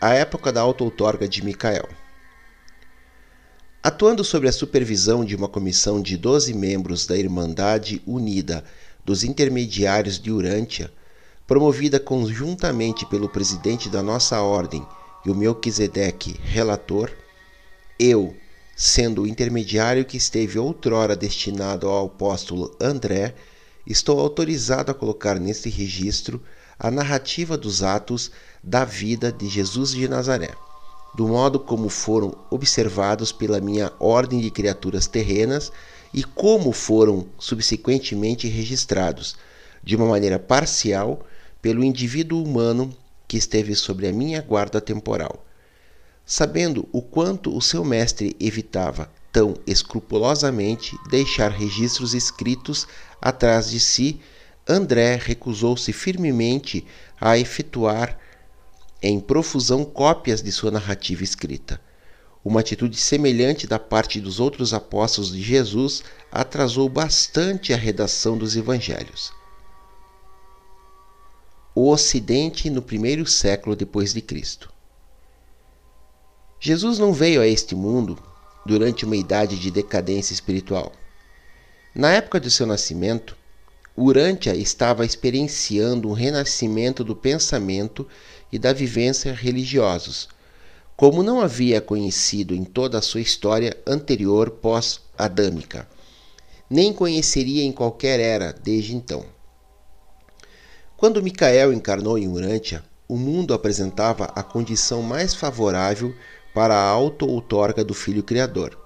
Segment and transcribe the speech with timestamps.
[0.00, 1.88] a época da auto-outorga de Micael.
[3.82, 8.64] Atuando sob a supervisão de uma comissão de 12 membros da Irmandade Unida
[9.04, 10.92] dos Intermediários de Urântia,
[11.48, 14.86] promovida conjuntamente pelo presidente da nossa ordem
[15.26, 17.10] e o Melquisedeque, relator,
[17.98, 18.36] eu,
[18.76, 23.34] sendo o intermediário que esteve outrora destinado ao apóstolo André,
[23.84, 26.40] estou autorizado a colocar neste registro
[26.78, 28.30] a narrativa dos atos
[28.62, 30.54] da vida de Jesus de Nazaré,
[31.14, 35.72] do modo como foram observados pela minha ordem de criaturas terrenas
[36.14, 39.36] e como foram subsequentemente registrados,
[39.82, 41.26] de uma maneira parcial,
[41.60, 42.94] pelo indivíduo humano
[43.26, 45.44] que esteve sobre a minha guarda temporal.
[46.24, 52.86] Sabendo o quanto o seu mestre evitava tão escrupulosamente deixar registros escritos
[53.20, 54.20] atrás de si,
[54.68, 56.86] André recusou-se firmemente
[57.18, 58.18] a efetuar
[59.02, 61.80] em profusão cópias de sua narrativa escrita.
[62.44, 68.56] Uma atitude semelhante da parte dos outros apóstolos de Jesus atrasou bastante a redação dos
[68.56, 69.32] evangelhos.
[71.74, 74.70] O Ocidente no primeiro século depois de Cristo.
[76.60, 78.18] Jesus não veio a este mundo
[78.66, 80.92] durante uma idade de decadência espiritual.
[81.94, 83.37] Na época de seu nascimento,
[84.00, 88.06] Urântia estava experienciando um renascimento do pensamento
[88.52, 90.28] e da vivência religiosos,
[90.96, 95.88] como não havia conhecido em toda a sua história anterior pós-adâmica,
[96.70, 99.26] nem conheceria em qualquer era desde então.
[100.96, 106.14] Quando Micael encarnou em Urântia, o mundo apresentava a condição mais favorável
[106.54, 108.78] para a auto-outorga do Filho Criador,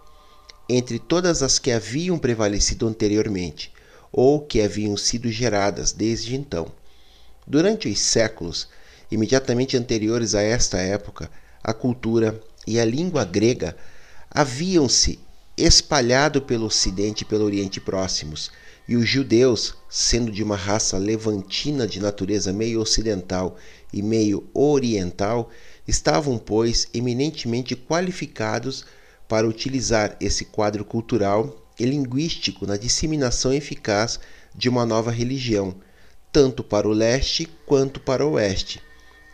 [0.70, 3.70] entre todas as que haviam prevalecido anteriormente,
[4.12, 6.70] ou que haviam sido geradas desde então.
[7.46, 8.68] Durante os séculos
[9.10, 11.30] imediatamente anteriores a esta época,
[11.62, 13.76] a cultura e a língua grega
[14.30, 15.18] haviam-se
[15.56, 18.50] espalhado pelo Ocidente e pelo Oriente Próximos,
[18.88, 23.56] e os judeus, sendo de uma raça levantina de natureza meio ocidental
[23.92, 25.50] e meio oriental,
[25.86, 28.84] estavam, pois, eminentemente qualificados
[29.28, 34.20] para utilizar esse quadro cultural e linguístico na disseminação eficaz
[34.54, 35.74] de uma nova religião,
[36.30, 38.80] tanto para o leste quanto para o oeste.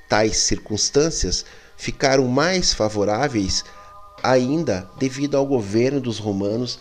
[0.09, 1.45] Tais circunstâncias
[1.77, 3.65] ficaram mais favoráveis
[4.23, 6.79] ainda devido ao governo dos romanos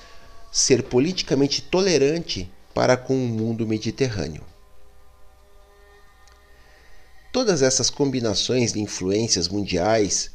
[0.50, 4.44] ser politicamente tolerante para com o mundo mediterrâneo.
[7.34, 10.32] Todas essas combinações de influências mundiais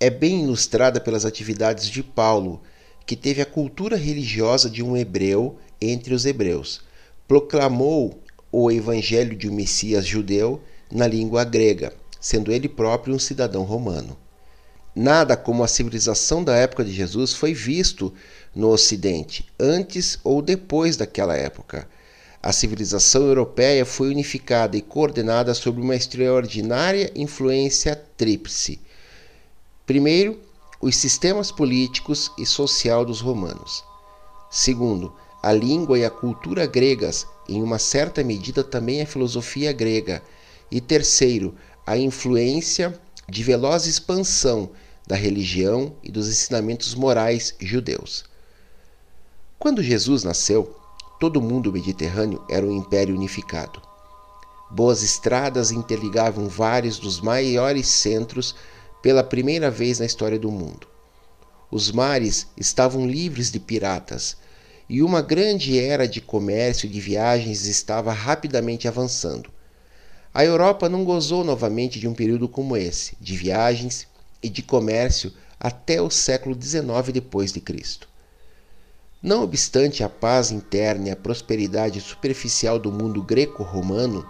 [0.00, 2.60] é bem ilustrada pelas atividades de Paulo,
[3.10, 6.80] que teve a cultura religiosa de um hebreu entre os hebreus.
[7.26, 8.22] Proclamou
[8.52, 14.16] o evangelho de um Messias judeu na língua grega, sendo ele próprio um cidadão romano.
[14.94, 18.14] Nada como a civilização da época de Jesus foi visto
[18.54, 21.88] no Ocidente, antes ou depois daquela época.
[22.40, 28.78] A civilização europeia foi unificada e coordenada sob uma extraordinária influência tríplice.
[29.84, 30.38] Primeiro,
[30.80, 33.84] os sistemas políticos e social dos romanos.
[34.50, 40.22] Segundo, a língua e a cultura gregas, em uma certa medida também a filosofia grega.
[40.70, 41.54] E terceiro,
[41.86, 42.98] a influência
[43.28, 44.70] de veloz expansão
[45.06, 48.24] da religião e dos ensinamentos morais judeus.
[49.58, 50.74] Quando Jesus nasceu,
[51.18, 53.82] todo o mundo mediterrâneo era um império unificado.
[54.70, 58.54] Boas estradas interligavam vários dos maiores centros
[59.02, 60.86] pela primeira vez na história do mundo.
[61.70, 64.36] Os mares estavam livres de piratas
[64.88, 69.48] e uma grande era de comércio e de viagens estava rapidamente avançando.
[70.34, 74.06] A Europa não gozou novamente de um período como esse, de viagens
[74.42, 78.08] e de comércio até o século XIX depois de Cristo.
[79.22, 84.26] Não obstante a paz interna e a prosperidade superficial do mundo greco-romano,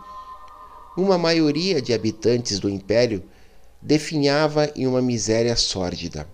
[0.97, 3.23] uma maioria de habitantes do império
[3.81, 6.29] definhava em uma miséria sórdida.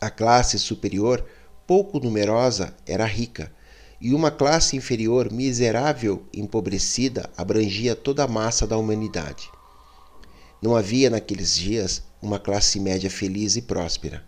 [0.00, 1.24] A classe superior,
[1.66, 3.52] pouco numerosa, era rica,
[4.00, 9.50] e uma classe inferior, miserável, empobrecida, abrangia toda a massa da humanidade.
[10.62, 14.24] Não havia naqueles dias uma classe média feliz e próspera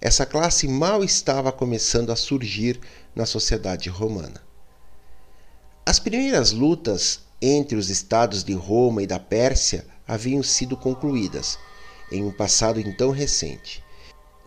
[0.00, 2.80] essa classe mal estava começando a surgir
[3.14, 4.40] na sociedade romana.
[5.84, 11.58] As primeiras lutas entre os estados de Roma e da Pérsia haviam sido concluídas
[12.10, 13.84] em um passado então recente,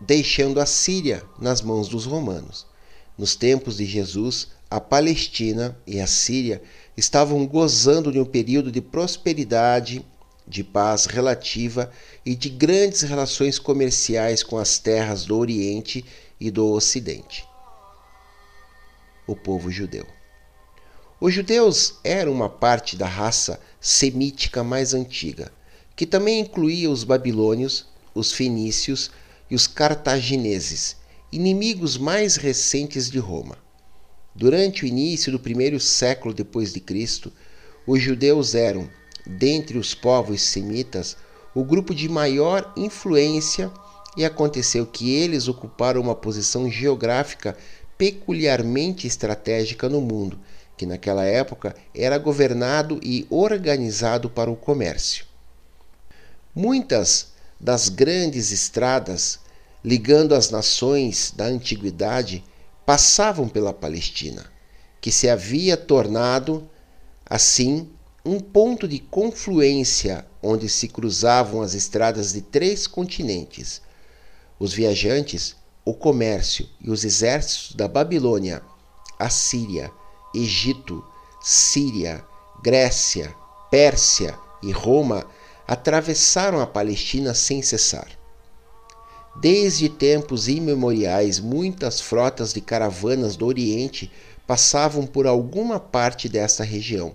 [0.00, 2.66] deixando a Síria nas mãos dos romanos.
[3.16, 6.60] Nos tempos de Jesus, a Palestina e a Síria
[6.96, 10.04] estavam gozando de um período de prosperidade
[10.46, 11.90] de paz relativa
[12.26, 16.04] e de grandes relações comerciais com as terras do Oriente
[16.40, 17.46] e do Ocidente.
[19.26, 20.04] O povo judeu.
[21.24, 25.52] Os judeus eram uma parte da raça semítica mais antiga,
[25.94, 29.08] que também incluía os babilônios, os fenícios
[29.48, 30.96] e os cartagineses,
[31.30, 33.56] inimigos mais recentes de Roma.
[34.34, 37.32] Durante o início do primeiro século depois de Cristo,
[37.86, 38.90] os judeus eram,
[39.24, 41.16] dentre os povos semitas,
[41.54, 43.70] o grupo de maior influência
[44.16, 47.56] e aconteceu que eles ocuparam uma posição geográfica
[47.96, 50.36] peculiarmente estratégica no mundo,
[50.82, 55.24] que naquela época era governado e organizado para o comércio.
[56.52, 57.28] Muitas
[57.60, 59.38] das grandes estradas
[59.84, 62.44] ligando as nações da antiguidade
[62.84, 64.44] passavam pela Palestina,
[65.00, 66.68] que se havia tornado,
[67.24, 67.88] assim,
[68.24, 73.80] um ponto de confluência onde se cruzavam as estradas de três continentes.
[74.58, 75.54] Os viajantes,
[75.84, 78.62] o comércio e os exércitos da Babilônia,
[79.16, 79.92] Assíria,
[80.34, 81.04] Egito,
[81.40, 82.24] Síria,
[82.62, 83.34] Grécia,
[83.70, 85.26] Pérsia e Roma
[85.68, 88.08] atravessaram a Palestina sem cessar.
[89.36, 94.10] Desde tempos imemoriais, muitas frotas de caravanas do Oriente
[94.46, 97.14] passavam por alguma parte desta região,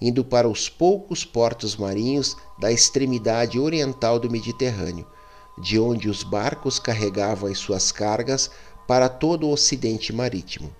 [0.00, 5.06] indo para os poucos portos marinhos da extremidade oriental do Mediterrâneo,
[5.58, 8.50] de onde os barcos carregavam as suas cargas
[8.86, 10.70] para todo o ocidente marítimo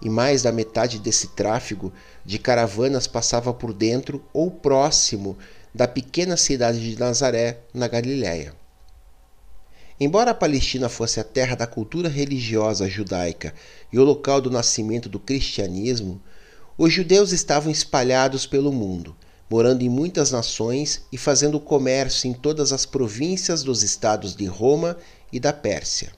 [0.00, 1.92] e mais da metade desse tráfego
[2.24, 5.36] de caravanas passava por dentro ou próximo
[5.74, 8.54] da pequena cidade de Nazaré, na Galiléia.
[10.00, 13.52] Embora a Palestina fosse a terra da cultura religiosa judaica
[13.92, 16.20] e o local do nascimento do cristianismo,
[16.76, 19.16] os judeus estavam espalhados pelo mundo,
[19.50, 24.96] morando em muitas nações e fazendo comércio em todas as províncias dos estados de Roma
[25.32, 26.12] e da Pérsia.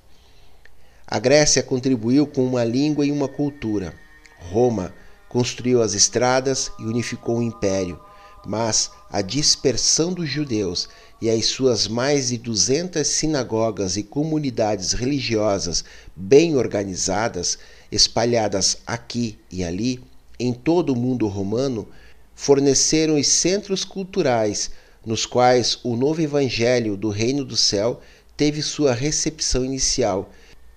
[1.11, 3.93] A Grécia contribuiu com uma língua e uma cultura.
[4.39, 4.95] Roma
[5.29, 7.99] construiu as estradas e unificou o império,
[8.47, 10.89] mas a dispersão dos judeus
[11.21, 15.85] e as suas mais de 200 sinagogas e comunidades religiosas
[16.15, 17.59] bem organizadas,
[17.91, 20.01] espalhadas aqui e ali,
[20.39, 21.89] em todo o mundo romano,
[22.37, 24.71] forneceram os centros culturais
[25.05, 28.01] nos quais o novo evangelho do Reino do Céu
[28.37, 30.31] teve sua recepção inicial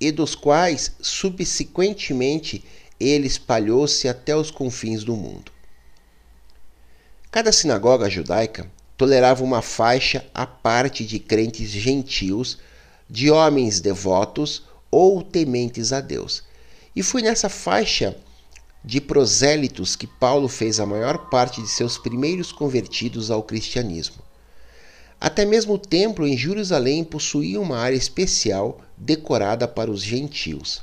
[0.04, 2.62] e dos quais, subsequentemente,
[3.00, 5.50] ele espalhou-se até os confins do mundo.
[7.32, 12.60] Cada sinagoga judaica tolerava uma faixa à parte de crentes gentios,
[13.10, 16.44] de homens devotos ou tementes a Deus.
[16.94, 18.16] E foi nessa faixa
[18.84, 24.22] de prosélitos que Paulo fez a maior parte de seus primeiros convertidos ao cristianismo.
[25.20, 30.82] Até mesmo o templo em Jerusalém possuía uma área especial decorada para os gentios.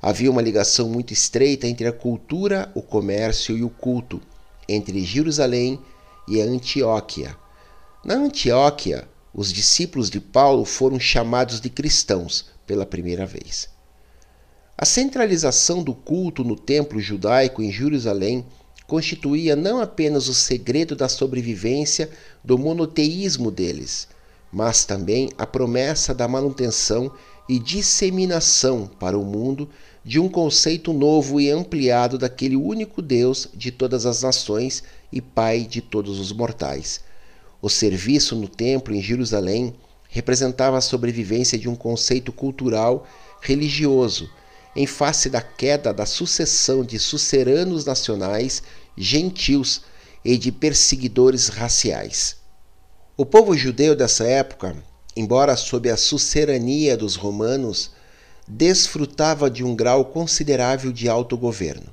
[0.00, 4.20] Havia uma ligação muito estreita entre a cultura, o comércio e o culto,
[4.68, 5.80] entre Jerusalém
[6.28, 7.34] e Antioquia.
[8.04, 13.68] Na Antioquia, os discípulos de Paulo foram chamados de cristãos pela primeira vez.
[14.76, 18.44] A centralização do culto no templo judaico em Jerusalém
[18.86, 22.10] constituía não apenas o segredo da sobrevivência
[22.44, 24.08] do monoteísmo deles,
[24.52, 27.12] mas também a promessa da manutenção
[27.48, 29.68] e disseminação para o mundo
[30.04, 35.62] de um conceito novo e ampliado daquele único Deus de todas as nações e Pai
[35.62, 37.00] de todos os mortais.
[37.60, 39.74] O serviço no templo em Jerusalém
[40.08, 43.06] representava a sobrevivência de um conceito cultural
[43.40, 44.30] religioso
[44.76, 48.62] em face da queda da sucessão de suceranos nacionais,
[48.96, 49.82] gentios
[50.22, 52.36] e de perseguidores raciais.
[53.16, 54.76] O povo judeu dessa época,
[55.16, 57.90] embora sob a sucerania dos romanos,
[58.46, 61.92] desfrutava de um grau considerável de autogoverno.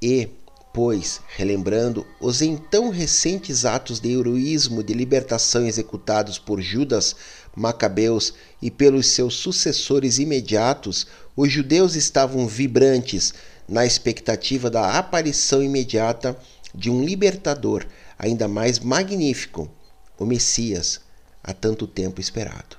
[0.00, 0.28] E,
[0.72, 7.16] pois, relembrando os então recentes atos de heroísmo de libertação executados por Judas
[7.56, 13.34] Macabeus e pelos seus sucessores imediatos, os judeus estavam vibrantes
[13.68, 16.38] na expectativa da aparição imediata
[16.74, 17.84] de um libertador
[18.18, 19.70] ainda mais magnífico,
[20.18, 21.00] o Messias,
[21.48, 22.76] há tanto tempo esperado.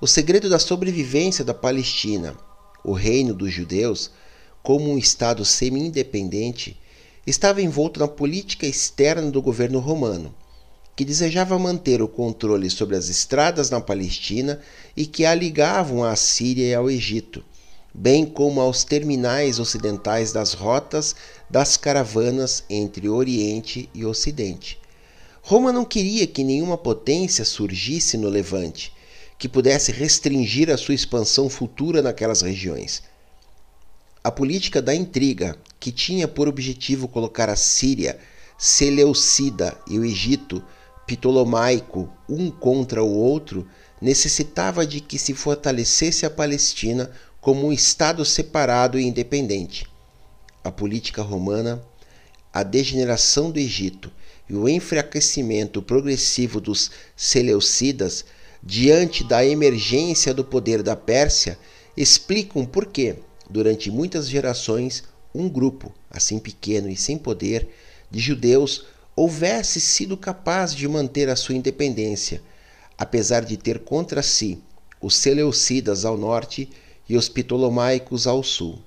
[0.00, 2.34] O segredo da sobrevivência da Palestina,
[2.82, 4.10] o reino dos judeus,
[4.62, 6.80] como um Estado semi-independente,
[7.26, 10.34] estava envolto na política externa do governo romano
[10.96, 14.60] que desejava manter o controle sobre as estradas na Palestina
[14.96, 17.44] e que a ligavam à Síria e ao Egito,
[17.92, 21.14] bem como aos terminais ocidentais das rotas
[21.50, 24.77] das caravanas entre Oriente e Ocidente.
[25.48, 28.92] Roma não queria que nenhuma potência surgisse no Levante,
[29.38, 33.02] que pudesse restringir a sua expansão futura naquelas regiões.
[34.22, 38.18] A política da intriga, que tinha por objetivo colocar a Síria,
[38.58, 40.62] Seleucida e o Egito
[41.06, 43.66] Ptolomaico um contra o outro,
[44.02, 49.86] necessitava de que se fortalecesse a Palestina como um Estado separado e independente.
[50.62, 51.82] A política romana,
[52.52, 54.12] a degeneração do Egito
[54.48, 58.24] e o enfraquecimento progressivo dos Seleucidas
[58.62, 61.58] diante da emergência do poder da Pérsia
[61.96, 63.16] explicam por que,
[63.48, 67.68] durante muitas gerações, um grupo, assim pequeno e sem poder,
[68.10, 72.40] de judeus houvesse sido capaz de manter a sua independência,
[72.96, 74.58] apesar de ter contra si
[75.00, 76.68] os Seleucidas ao norte
[77.08, 78.82] e os Ptolomaicos ao sul.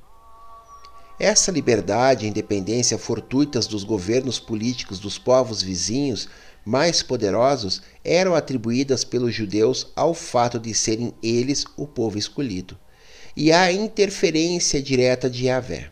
[1.24, 6.28] Essa liberdade e independência fortuitas dos governos políticos dos povos vizinhos
[6.66, 12.76] mais poderosos eram atribuídas pelos judeus ao fato de serem eles o povo escolhido
[13.38, 15.92] e à interferência direta de Yahvé.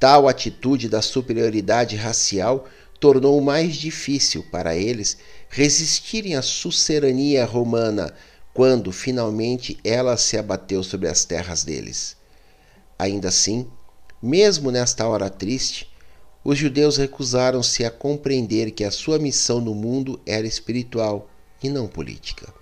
[0.00, 2.66] Tal atitude da superioridade racial
[2.98, 5.16] tornou mais difícil para eles
[5.48, 8.12] resistirem à sucerania romana
[8.52, 12.16] quando finalmente ela se abateu sobre as terras deles.
[12.98, 13.70] Ainda assim,
[14.22, 15.88] mesmo nesta hora triste,
[16.44, 21.28] os judeus recusaram-se a compreender que a sua missão no mundo era espiritual
[21.62, 22.52] e não política.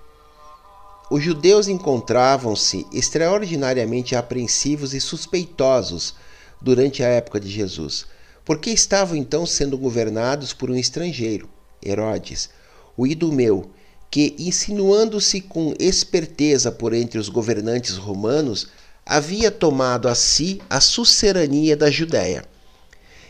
[1.11, 6.15] Os judeus encontravam-se extraordinariamente apreensivos e suspeitosos
[6.61, 8.07] durante a época de Jesus,
[8.45, 11.49] porque estavam então sendo governados por um estrangeiro,
[11.85, 12.51] Herodes,
[12.97, 13.71] o idumeu,
[14.11, 18.69] que, insinuando-se com esperteza por entre os governantes romanos,
[19.09, 22.45] havia tomado a si a sucerania da Judéia.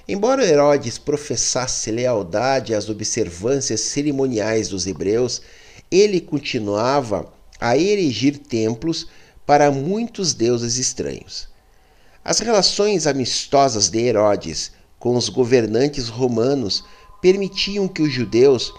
[0.08, 5.42] Embora Herodes professasse lealdade às observâncias cerimoniais dos hebreus,
[5.90, 7.30] ele continuava
[7.60, 9.06] a erigir templos
[9.44, 11.48] para muitos deuses estranhos.
[12.24, 16.84] As relações amistosas de Herodes com os governantes romanos
[17.20, 18.72] permitiam que os judeus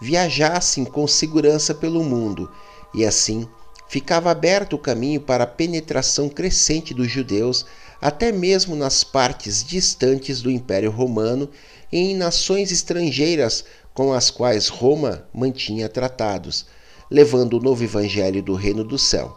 [0.00, 2.50] viajassem com segurança pelo mundo
[2.94, 3.48] e assim
[3.88, 7.64] ficava aberto o caminho para a penetração crescente dos judeus
[8.00, 11.48] até mesmo nas partes distantes do Império Romano
[11.90, 13.64] e em nações estrangeiras
[13.94, 16.66] com as quais Roma mantinha tratados,
[17.10, 19.34] levando o novo evangelho do reino do céu.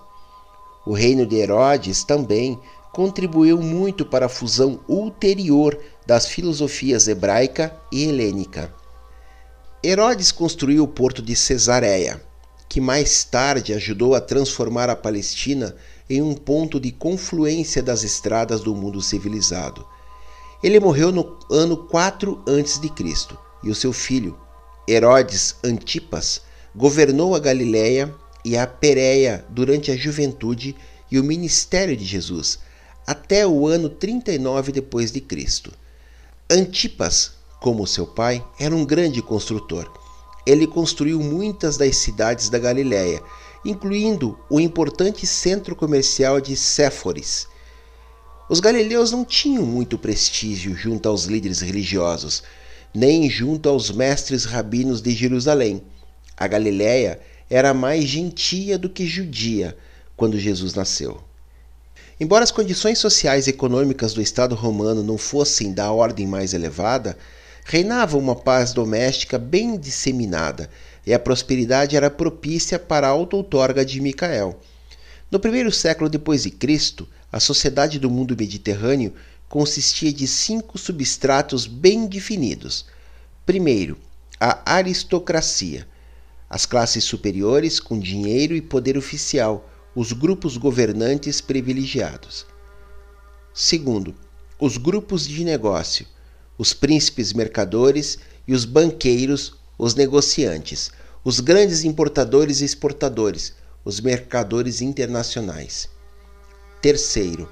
[0.85, 2.59] O reino de Herodes também
[2.91, 8.73] contribuiu muito para a fusão ulterior das filosofias hebraica e helênica.
[9.83, 12.21] Herodes construiu o porto de Cesareia,
[12.69, 15.75] que mais tarde ajudou a transformar a Palestina
[16.09, 19.85] em um ponto de confluência das estradas do mundo civilizado.
[20.63, 22.91] Ele morreu no ano 4 a.C.
[23.63, 24.37] e o seu filho,
[24.87, 26.41] Herodes Antipas,
[26.75, 30.75] governou a Galiléia e a Pérea durante a juventude
[31.11, 32.59] e o ministério de Jesus,
[33.05, 35.71] até o ano 39 depois de Cristo.
[36.49, 37.31] Antipas,
[37.61, 39.91] como seu pai, era um grande construtor
[40.47, 43.21] ele construiu muitas das cidades da Galiléia,
[43.65, 47.49] incluindo o importante centro comercial de Séforis.
[48.49, 52.43] Os galileus não tinham muito prestígio junto aos líderes religiosos,
[52.95, 55.83] nem junto aos mestres rabinos de Jerusalém.
[56.37, 59.77] A Galiléia era mais gentia do que judia
[60.15, 61.21] quando Jesus nasceu.
[62.17, 67.17] Embora as condições sociais e econômicas do Estado romano não fossem da ordem mais elevada,
[67.69, 70.69] Reinava uma paz doméstica bem disseminada
[71.05, 74.57] e a prosperidade era propícia para a auto-outorga de Micael.
[75.29, 79.13] No primeiro século depois de Cristo, a sociedade do mundo mediterrâneo
[79.49, 82.85] consistia de cinco substratos bem definidos.
[83.45, 83.97] Primeiro,
[84.39, 85.85] a aristocracia,
[86.49, 92.45] as classes superiores com dinheiro e poder oficial, os grupos governantes privilegiados.
[93.53, 94.15] Segundo,
[94.57, 96.07] os grupos de negócio,
[96.57, 100.91] os príncipes mercadores e os banqueiros, os negociantes,
[101.23, 105.89] os grandes importadores e exportadores, os mercadores internacionais.
[106.81, 107.49] Terceiro,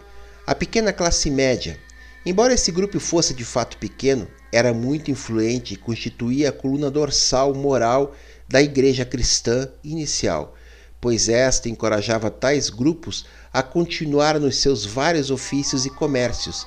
[0.47, 1.79] a pequena classe média.
[2.25, 7.53] Embora esse grupo fosse de fato pequeno, era muito influente e constituía a coluna dorsal
[7.53, 8.15] moral
[8.47, 10.55] da igreja cristã inicial,
[10.99, 16.65] pois esta encorajava tais grupos a continuar nos seus vários ofícios e comércios.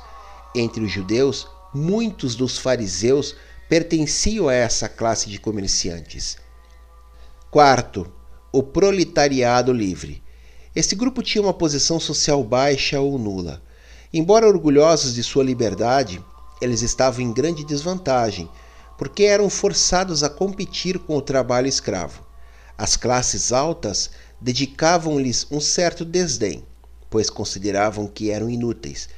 [0.55, 3.35] Entre os judeus, muitos dos fariseus
[3.69, 6.39] pertenciam a essa classe de comerciantes.
[7.51, 8.11] Quarto,
[8.53, 10.23] o proletariado livre.
[10.75, 13.63] Esse grupo tinha uma posição social baixa ou nula.
[14.13, 16.25] Embora orgulhosos de sua liberdade,
[16.61, 18.49] eles estavam em grande desvantagem,
[18.97, 22.27] porque eram forçados a competir com o trabalho escravo.
[22.77, 24.11] As classes altas
[24.41, 26.65] dedicavam-lhes um certo desdém,
[27.11, 29.09] pois consideravam que eram inúteis,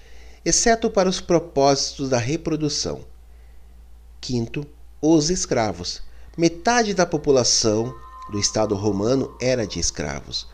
[0.44, 3.04] exceto para os propósitos da reprodução.
[4.20, 4.66] Quinto,
[5.00, 6.02] os escravos.
[6.36, 7.94] Metade da população
[8.30, 10.46] do Estado romano era de escravos.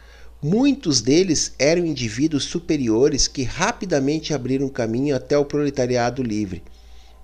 [0.43, 6.63] Muitos deles eram indivíduos superiores que rapidamente abriram caminho até o proletariado livre.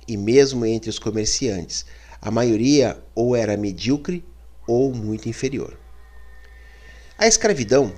[0.06, 1.84] E mesmo entre os comerciantes,
[2.20, 4.24] a maioria ou era medíocre
[4.66, 5.76] ou muito inferior.
[7.18, 7.92] A escravidão,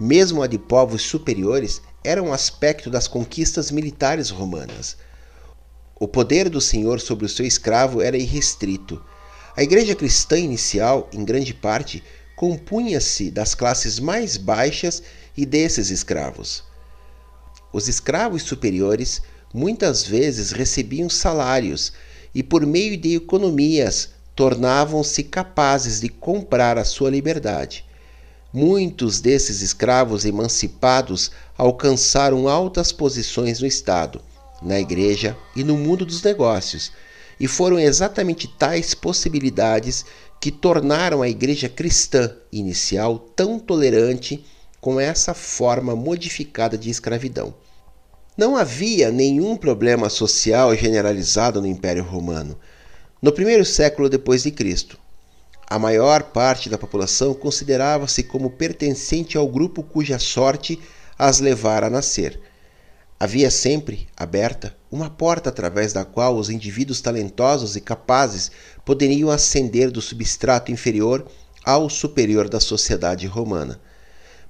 [0.00, 4.96] mesmo a de povos superiores, era um aspecto das conquistas militares romanas.
[6.00, 9.04] O poder do senhor sobre o seu escravo era irrestrito.
[9.54, 12.02] A igreja cristã inicial, em grande parte,
[12.34, 15.02] compunha-se das classes mais baixas
[15.36, 16.64] e desses escravos.
[17.74, 19.20] Os escravos superiores
[19.52, 21.92] muitas vezes recebiam salários
[22.34, 27.84] e, por meio de economias, tornavam-se capazes de comprar a sua liberdade.
[28.50, 34.22] Muitos desses escravos emancipados alcançaram altas posições no Estado,
[34.62, 36.92] na Igreja e no mundo dos negócios,
[37.38, 40.04] e foram exatamente tais possibilidades
[40.40, 44.44] que tornaram a igreja cristã inicial tão tolerante
[44.80, 47.54] com essa forma modificada de escravidão.
[48.36, 52.56] Não havia nenhum problema social generalizado no Império Romano.
[53.20, 54.96] No primeiro século depois de Cristo,
[55.68, 60.78] a maior parte da população considerava-se como pertencente ao grupo cuja sorte
[61.18, 62.40] as levara a nascer.
[63.18, 68.52] Havia sempre aberta uma porta através da qual os indivíduos talentosos e capazes
[68.84, 71.26] poderiam ascender do substrato inferior
[71.64, 73.80] ao superior da sociedade romana.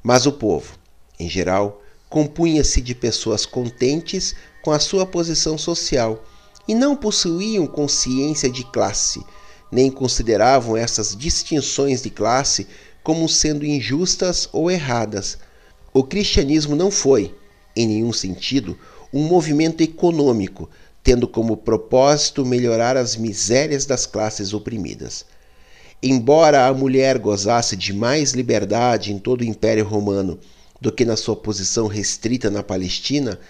[0.03, 0.79] Mas o povo,
[1.19, 6.23] em geral, compunha-se de pessoas contentes com a sua posição social
[6.67, 9.25] e não possuíam consciência de classe,
[9.73, 12.67] nem consideravam essas distinções de classe
[13.03, 15.39] como sendo injustas ou erradas.
[15.93, 17.35] O cristianismo não foi,
[17.75, 18.79] em nenhum sentido,
[19.13, 20.69] um movimento econômico,
[21.03, 25.25] tendo como propósito melhorar as misérias das classes oprimidas.
[26.03, 30.39] Embora a mulher gozasse de mais liberdade em todo o Império Romano
[30.81, 33.41] do que na sua posição restrita na Palestina,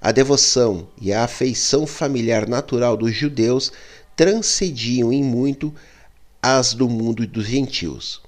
[0.00, 3.72] a devoção e a afeição familiar natural dos judeus
[4.14, 5.74] transcendiam em muito
[6.40, 8.22] as do mundo dos gentios.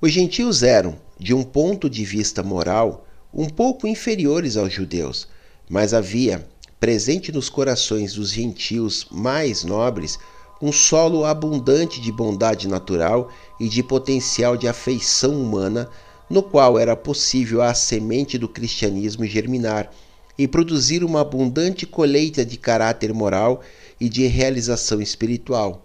[0.00, 5.28] Os gentios eram, de um ponto de vista moral, um pouco inferiores aos judeus,
[5.68, 6.46] mas havia,
[6.78, 10.18] presente nos corações dos gentios mais nobres,
[10.62, 15.88] um solo abundante de bondade natural e de potencial de afeição humana,
[16.28, 19.90] no qual era possível a semente do cristianismo germinar
[20.36, 23.60] e produzir uma abundante colheita de caráter moral
[24.00, 25.84] e de realização espiritual.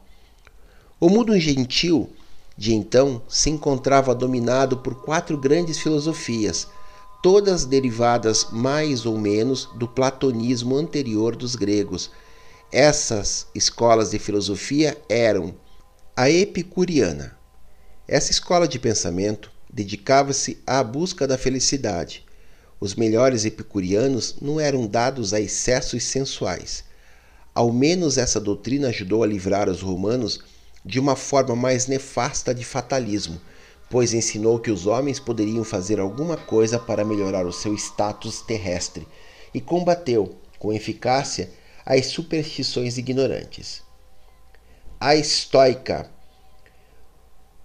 [0.99, 2.09] O mundo gentil
[2.57, 6.67] de então se encontrava dominado por quatro grandes filosofias
[7.23, 12.11] todas derivadas mais ou menos do platonismo anterior dos gregos.
[12.69, 15.55] Essas escolas de filosofia eram
[16.17, 17.37] a epicuriana.
[18.05, 22.25] Essa escola de pensamento dedicava-se à busca da felicidade.
[22.77, 26.83] Os melhores epicurianos não eram dados a excessos sensuais.
[27.55, 30.41] Ao menos essa doutrina ajudou a livrar os romanos
[30.85, 33.39] de uma forma mais nefasta de fatalismo
[33.93, 39.07] pois ensinou que os homens poderiam fazer alguma coisa para melhorar o seu status terrestre
[39.53, 41.51] e combateu, com eficácia,
[41.85, 43.83] as superstições ignorantes.
[44.99, 46.09] A estoica.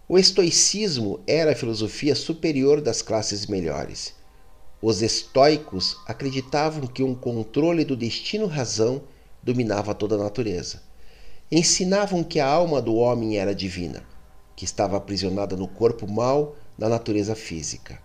[0.07, 4.13] O estoicismo era a filosofia superior das classes melhores.
[4.83, 9.03] Os estoicos acreditavam que um controle do destino-razão
[9.43, 10.83] dominava toda a natureza.
[11.51, 14.05] Ensinavam que a alma do homem era divina
[14.59, 18.03] que estava aprisionada no corpo mau da natureza física.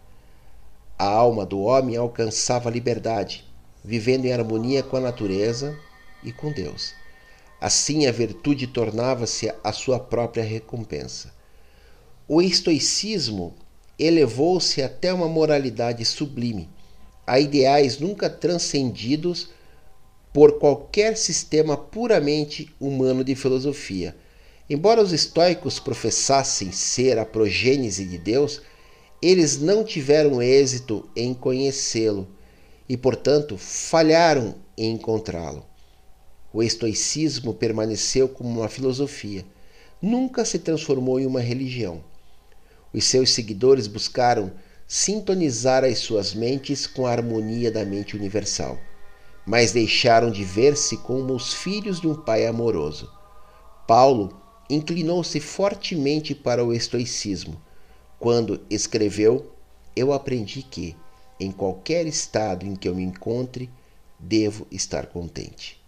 [0.99, 3.43] A alma do homem alcançava a liberdade,
[3.83, 5.75] vivendo em harmonia com a natureza
[6.23, 6.93] e com Deus.
[7.59, 11.33] Assim, a virtude tornava-se a sua própria recompensa.
[12.27, 13.55] O estoicismo
[13.97, 16.69] elevou-se até uma moralidade sublime,
[17.25, 19.49] a ideais nunca transcendidos
[20.33, 24.15] por qualquer sistema puramente humano de filosofia
[24.69, 28.61] Embora os estoicos professassem ser a progênese de Deus,
[29.21, 32.27] eles não tiveram êxito em conhecê-lo
[32.87, 35.65] e, portanto, falharam em encontrá-lo.
[36.53, 39.45] O estoicismo permaneceu como uma filosofia,
[40.01, 42.03] nunca se transformou em uma religião.
[42.93, 44.51] Os seus seguidores buscaram
[44.87, 48.79] sintonizar as suas mentes com a harmonia da mente universal,
[49.45, 53.11] mas deixaram de ver-se como os filhos de um pai amoroso.
[53.85, 57.61] Paulo inclinou-se fortemente para o estoicismo,
[58.19, 59.51] quando escreveu:
[59.95, 60.95] Eu aprendi que,
[61.39, 63.69] em qualquer estado em que eu me encontre,
[64.17, 65.81] devo estar contente.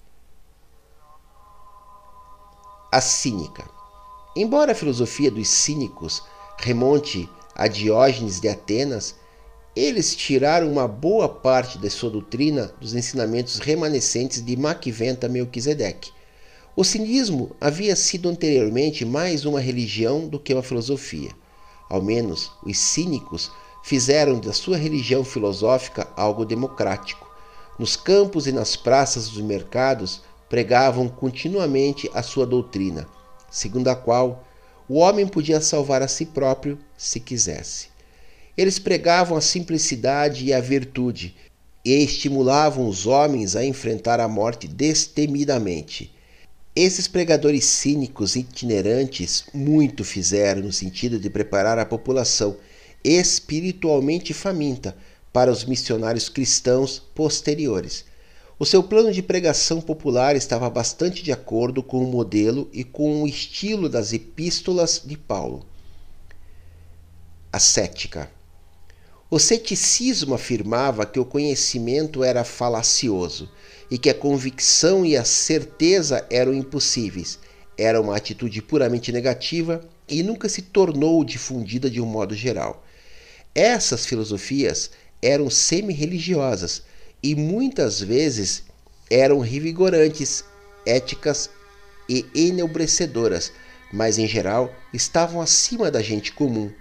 [2.92, 3.66] A cínica.
[4.36, 6.22] Embora a filosofia dos cínicos
[6.58, 9.16] remonte a Diógenes de Atenas,
[9.76, 16.14] eles tiraram uma boa parte da sua doutrina dos ensinamentos remanescentes de Maquiventa Melquisedeque.
[16.78, 21.32] O cinismo havia sido anteriormente mais uma religião do que uma filosofia.
[21.90, 23.52] Ao menos os cínicos
[23.84, 27.30] fizeram da sua religião filosófica algo democrático.
[27.78, 33.08] Nos campos e nas praças dos mercados pregavam continuamente a sua doutrina,
[33.52, 34.46] segundo a qual
[34.88, 37.95] o homem podia salvar a si próprio se quisesse.
[38.58, 41.36] Eles pregavam a simplicidade e a virtude
[41.84, 46.12] e estimulavam os homens a enfrentar a morte destemidamente.
[46.76, 52.58] Esses pregadores cínicos itinerantes muito fizeram no sentido de preparar a população
[53.04, 54.98] espiritualmente faminta
[55.32, 58.06] para os missionários cristãos posteriores.
[58.58, 63.22] O seu plano de pregação popular estava bastante de acordo com o modelo e com
[63.22, 65.66] o estilo das epístolas de Paulo.
[67.52, 68.35] A cética.
[69.28, 73.50] O ceticismo afirmava que o conhecimento era falacioso
[73.90, 77.40] e que a convicção e a certeza eram impossíveis.
[77.76, 82.86] Era uma atitude puramente negativa e nunca se tornou difundida de um modo geral.
[83.56, 86.84] Essas filosofias eram semi-religiosas
[87.24, 88.64] e muitas vezes
[89.10, 90.46] eram revigorantes,
[90.86, 91.50] éticas
[92.08, 93.52] e enebrecedoras,
[93.92, 96.72] mas em geral estavam acima da gente comum.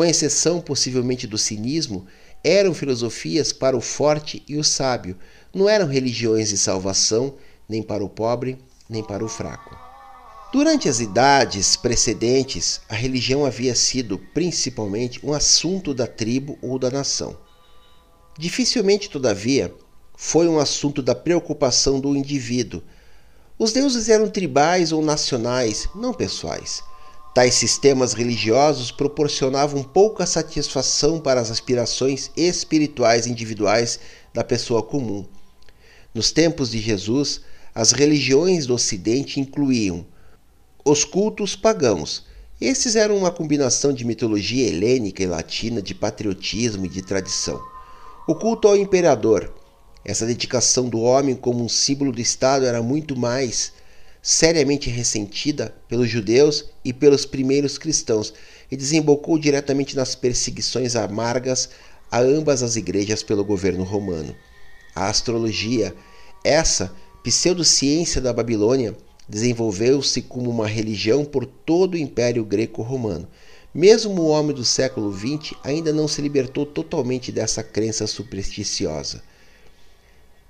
[0.00, 2.06] Com exceção possivelmente do cinismo,
[2.42, 5.14] eram filosofias para o forte e o sábio,
[5.52, 7.34] não eram religiões de salvação
[7.68, 8.56] nem para o pobre,
[8.88, 9.76] nem para o fraco.
[10.54, 16.90] Durante as idades precedentes, a religião havia sido principalmente um assunto da tribo ou da
[16.90, 17.36] nação.
[18.38, 19.70] Dificilmente, todavia,
[20.16, 22.82] foi um assunto da preocupação do indivíduo.
[23.58, 26.82] Os deuses eram tribais ou nacionais, não pessoais.
[27.32, 34.00] Tais sistemas religiosos proporcionavam pouca satisfação para as aspirações espirituais individuais
[34.34, 35.24] da pessoa comum.
[36.12, 37.40] Nos tempos de Jesus,
[37.72, 40.04] as religiões do Ocidente incluíam
[40.84, 42.26] os cultos pagãos.
[42.60, 47.62] Esses eram uma combinação de mitologia helênica e latina, de patriotismo e de tradição.
[48.26, 49.54] O culto ao imperador.
[50.04, 53.72] Essa dedicação do homem como um símbolo do Estado era muito mais
[54.22, 58.34] seriamente ressentida pelos judeus e pelos primeiros cristãos
[58.70, 61.70] e desembocou diretamente nas perseguições amargas
[62.10, 64.34] a ambas as igrejas pelo governo romano.
[64.94, 65.94] A astrologia,
[66.44, 68.96] essa pseudociência da Babilônia,
[69.28, 73.28] desenvolveu-se como uma religião por todo o Império Greco-Romano.
[73.72, 79.22] Mesmo o homem do século XX ainda não se libertou totalmente dessa crença supersticiosa.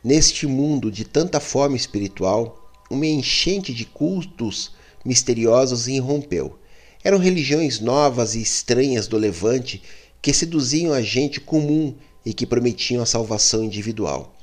[0.02, 2.59] Neste mundo de tanta fome espiritual,
[2.90, 4.72] uma enchente de cultos
[5.04, 6.58] misteriosos irrompeu.
[7.02, 9.82] Eram religiões novas e estranhas do Levante
[10.20, 11.94] que seduziam a gente comum
[12.26, 14.34] e que prometiam a salvação individual.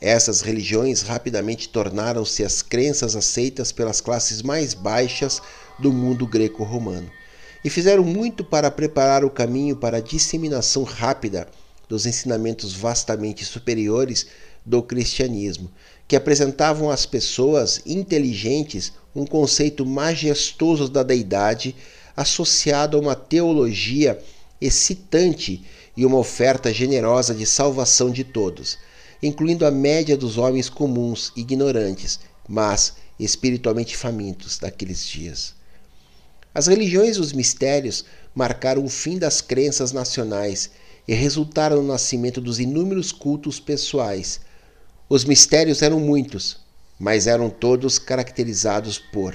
[0.00, 5.42] Essas religiões rapidamente tornaram-se as crenças aceitas pelas classes mais baixas
[5.78, 7.10] do mundo greco-romano
[7.64, 11.48] e fizeram muito para preparar o caminho para a disseminação rápida
[11.88, 14.26] dos ensinamentos vastamente superiores
[14.64, 15.70] do cristianismo,
[16.08, 21.76] que apresentavam às pessoas inteligentes um conceito majestoso da deidade
[22.16, 24.18] associado a uma teologia
[24.60, 25.62] excitante
[25.96, 28.78] e uma oferta generosa de salvação de todos,
[29.22, 32.18] incluindo a média dos homens comuns, ignorantes,
[32.48, 35.54] mas espiritualmente famintos daqueles dias.
[36.54, 40.70] As religiões e os mistérios marcaram o fim das crenças nacionais
[41.06, 44.40] e resultaram no nascimento dos inúmeros cultos pessoais.
[45.10, 46.58] Os mistérios eram muitos,
[47.00, 49.34] mas eram todos caracterizados por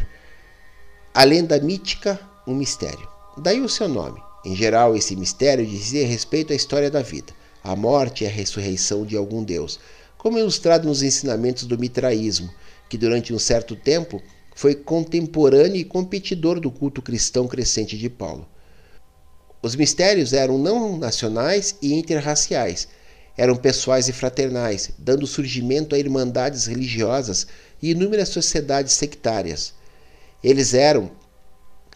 [1.11, 3.07] a lenda mítica, um mistério.
[3.37, 4.21] Daí o seu nome.
[4.45, 7.33] Em geral, esse mistério dizia respeito à história da vida,
[7.63, 9.79] a morte e a ressurreição de algum deus,
[10.15, 12.53] como ilustrado nos ensinamentos do mitraísmo,
[12.87, 14.21] que durante um certo tempo
[14.55, 18.47] foi contemporâneo e competidor do culto cristão crescente de Paulo.
[19.59, 22.87] Os mistérios eram não nacionais e interraciais,
[23.37, 27.47] eram pessoais e fraternais, dando surgimento a irmandades religiosas
[27.81, 29.73] e inúmeras sociedades sectárias.
[30.43, 31.11] Eles eram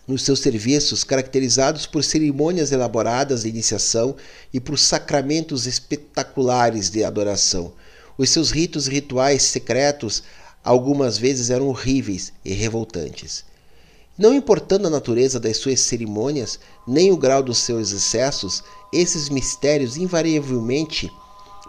[0.07, 4.15] nos seus serviços, caracterizados por cerimônias elaboradas de iniciação
[4.53, 7.73] e por sacramentos espetaculares de adoração.
[8.17, 10.23] Os seus ritos e rituais secretos
[10.63, 13.45] algumas vezes eram horríveis e revoltantes.
[14.17, 19.97] Não importando a natureza das suas cerimônias, nem o grau dos seus excessos, esses mistérios
[19.97, 21.11] invariavelmente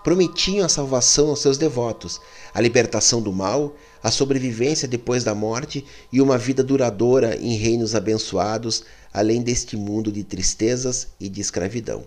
[0.08, 2.18] prometiam a salvação aos seus devotos,
[2.54, 7.94] a libertação do mal, a sobrevivência depois da morte e uma vida duradoura em reinos
[7.94, 12.06] abençoados, além deste mundo de tristezas e de escravidão.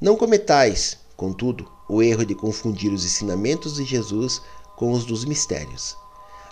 [0.00, 4.42] Não cometais, contudo, o erro de confundir os ensinamentos de Jesus
[4.74, 5.96] com os dos mistérios.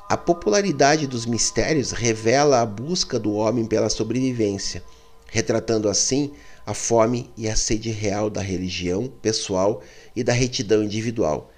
[0.09, 4.85] A popularidade dos mistérios revela a busca do homem pela sobrevivência,
[5.27, 6.31] retratando assim
[6.65, 9.83] a fome e a sede real da religião pessoal
[10.15, 11.53] e da retidão individual.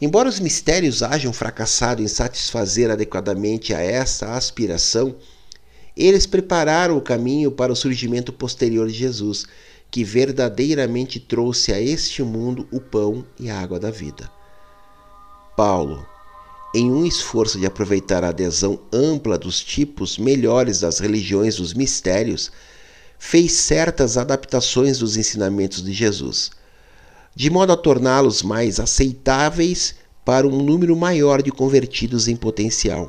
[0.00, 5.14] Embora os mistérios hajam fracassado em satisfazer adequadamente a essa aspiração,
[5.96, 9.46] eles prepararam o caminho para o surgimento posterior de Jesus,
[9.90, 14.30] que verdadeiramente trouxe a este mundo o pão e a água da vida.
[15.56, 16.04] Paulo,
[16.74, 22.50] em um esforço de aproveitar a adesão ampla dos tipos melhores das religiões dos mistérios,
[23.18, 26.50] fez certas adaptações dos ensinamentos de Jesus,
[27.34, 33.08] de modo a torná-los mais aceitáveis para um número maior de convertidos em potencial.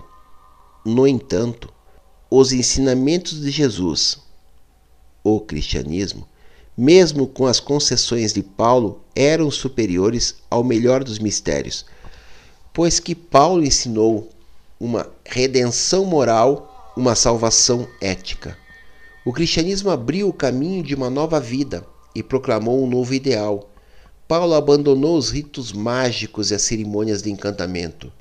[0.85, 1.69] No entanto,
[2.29, 4.17] os ensinamentos de Jesus,
[5.23, 6.27] o cristianismo,
[6.75, 11.85] mesmo com as concessões de Paulo, eram superiores ao melhor dos mistérios
[12.73, 14.29] pois que Paulo ensinou
[14.79, 18.57] uma redenção moral, uma salvação ética.
[19.23, 23.69] O cristianismo abriu o caminho de uma nova vida e proclamou um novo ideal.
[24.27, 28.11] Paulo abandonou os ritos mágicos e as cerimônias de encantamento.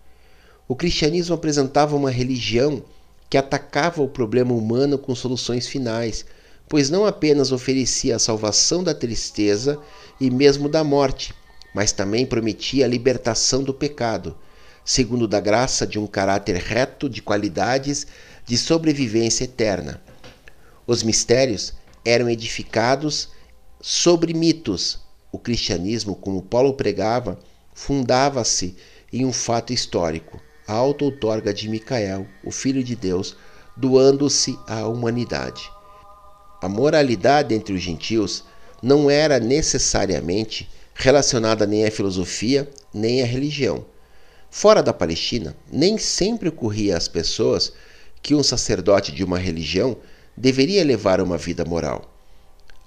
[0.67, 2.83] O cristianismo apresentava uma religião
[3.31, 6.25] que atacava o problema humano com soluções finais,
[6.69, 9.79] pois não apenas oferecia a salvação da tristeza
[10.21, 11.35] e mesmo da morte,
[11.75, 14.37] mas também prometia a libertação do pecado,
[14.85, 18.07] segundo da graça de um caráter reto de qualidades
[18.45, 20.03] de sobrevivência eterna.
[20.87, 21.73] Os mistérios
[22.05, 23.29] eram edificados
[23.81, 24.99] sobre mitos.
[25.33, 27.38] O cristianismo, como Paulo pregava,
[27.75, 28.77] fundava-se
[29.11, 33.35] em um fato histórico, a auto-outorga de Micael, o Filho de Deus,
[33.75, 35.71] doando-se à humanidade.
[36.61, 38.45] A moralidade entre os gentios
[38.83, 43.85] não era necessariamente relacionada nem à filosofia nem à religião.
[44.51, 47.73] Fora da Palestina, nem sempre ocorria às pessoas
[48.23, 49.97] que um sacerdote de uma religião
[50.37, 52.12] deveria levar uma vida moral.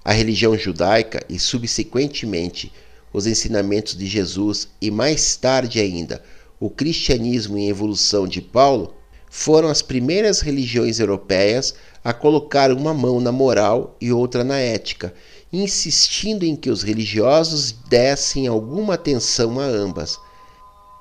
[0.06, 2.72] A religião judaica e, subsequentemente,
[3.12, 6.22] os ensinamentos de Jesus e mais tarde ainda
[6.60, 8.94] o cristianismo em evolução de Paulo
[9.28, 15.12] foram as primeiras religiões europeias a colocar uma mão na moral e outra na ética
[15.52, 20.20] insistindo em que os religiosos dessem alguma atenção a ambas.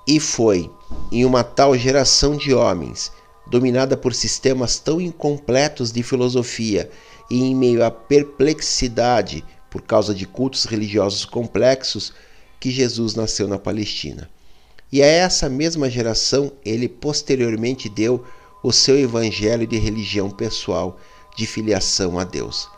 [0.08, 0.68] E foi
[1.12, 3.12] em uma tal geração de homens,
[3.46, 6.90] dominada por sistemas tão incompletos de filosofia
[7.30, 12.14] e em meio à perplexidade por causa de cultos religiosos complexos,
[12.60, 14.30] que Jesus nasceu na Palestina.
[14.92, 18.26] E a essa mesma geração ele posteriormente deu
[18.64, 21.00] o seu evangelho de religião pessoal,
[21.36, 22.70] de filiação a Deus.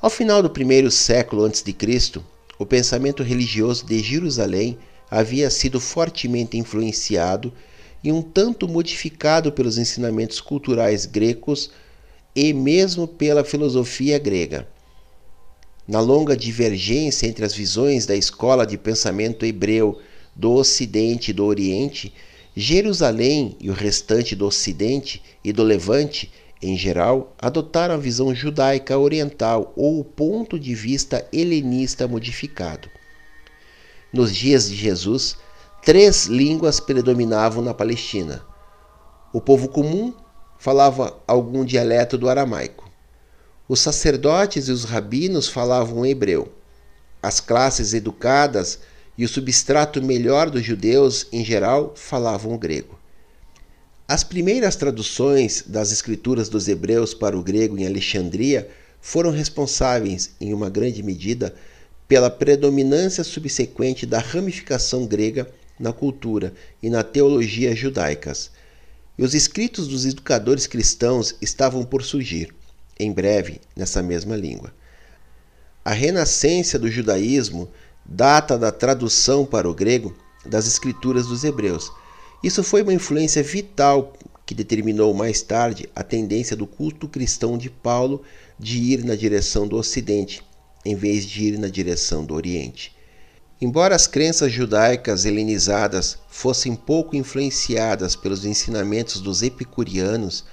[0.00, 2.24] Ao final do primeiro século antes de Cristo,
[2.58, 4.78] o pensamento religioso de Jerusalém
[5.10, 7.52] havia sido fortemente influenciado
[8.02, 11.70] e um tanto modificado pelos ensinamentos culturais gregos
[12.34, 14.68] e mesmo pela filosofia grega.
[15.86, 20.00] Na longa divergência entre as visões da escola de pensamento hebreu
[20.34, 22.12] do Ocidente e do Oriente,
[22.54, 26.30] Jerusalém e o restante do Ocidente e do Levante
[26.62, 32.88] em geral, adotaram a visão judaica oriental ou o ponto de vista helenista modificado.
[34.12, 35.36] Nos dias de Jesus,
[35.84, 38.46] três línguas predominavam na Palestina.
[39.32, 40.14] O povo comum
[40.62, 42.88] falava algum dialeto do aramaico.
[43.68, 46.52] Os sacerdotes e os rabinos falavam hebreu.
[47.20, 48.78] As classes educadas
[49.18, 52.96] e o substrato melhor dos judeus, em geral, falavam grego.
[54.06, 58.70] As primeiras traduções das escrituras dos hebreus para o grego em Alexandria
[59.00, 61.56] foram responsáveis, em uma grande medida,
[62.06, 68.52] pela predominância subsequente da ramificação grega na cultura e na teologia judaicas.
[69.18, 72.54] E os escritos dos educadores cristãos estavam por surgir,
[72.98, 74.72] em breve, nessa mesma língua.
[75.84, 77.68] A renascença do judaísmo
[78.04, 81.92] data da tradução para o grego das escrituras dos hebreus
[82.42, 84.12] isso foi uma influência vital
[84.44, 88.22] que determinou mais tarde a tendência do culto cristão de Paulo
[88.58, 90.42] de ir na direção do Ocidente,
[90.84, 92.91] em vez de ir na direção do Oriente.
[93.62, 100.44] Embora as crenças judaicas helenizadas fossem pouco influenciadas pelos ensinamentos dos epicurianos,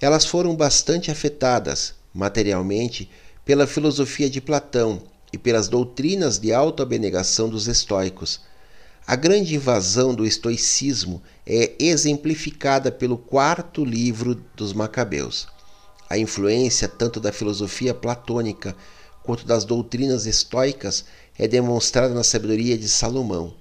[0.00, 3.10] elas foram bastante afetadas, materialmente,
[3.44, 8.40] pela filosofia de Platão e pelas doutrinas de autoabnegação dos estoicos.
[9.04, 15.48] A grande invasão do estoicismo é exemplificada pelo quarto livro dos Macabeus.
[16.08, 18.76] A influência tanto da filosofia platônica
[19.24, 21.04] quanto das doutrinas estoicas
[21.38, 23.54] é demonstrada na sabedoria de Salomão.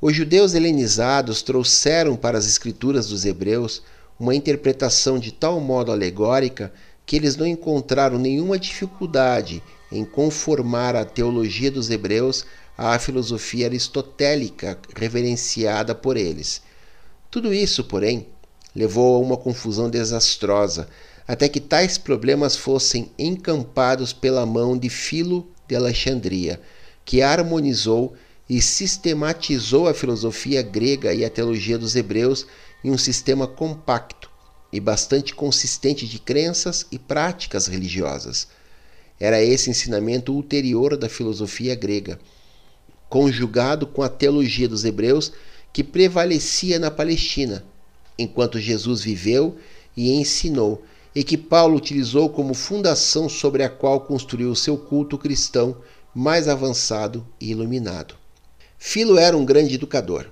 [0.00, 3.82] Os judeus helenizados trouxeram para as escrituras dos hebreus
[4.18, 6.72] uma interpretação de tal modo alegórica
[7.04, 12.44] que eles não encontraram nenhuma dificuldade em conformar a teologia dos hebreus
[12.76, 16.62] à filosofia aristotélica reverenciada por eles.
[17.30, 18.28] Tudo isso, porém,
[18.74, 20.88] levou a uma confusão desastrosa,
[21.26, 26.60] até que tais problemas fossem encampados pela mão de Filo de Alexandria,
[27.04, 28.14] que harmonizou
[28.48, 32.46] e sistematizou a filosofia grega e a teologia dos hebreus
[32.82, 34.30] em um sistema compacto
[34.72, 38.48] e bastante consistente de crenças e práticas religiosas.
[39.20, 42.18] Era esse ensinamento ulterior da filosofia grega,
[43.08, 45.32] conjugado com a teologia dos hebreus
[45.72, 47.64] que prevalecia na Palestina,
[48.18, 49.56] enquanto Jesus viveu
[49.96, 50.84] e ensinou
[51.18, 55.76] e que Paulo utilizou como fundação sobre a qual construiu seu culto cristão
[56.14, 58.14] mais avançado e iluminado.
[58.78, 60.26] Filo era um grande educador.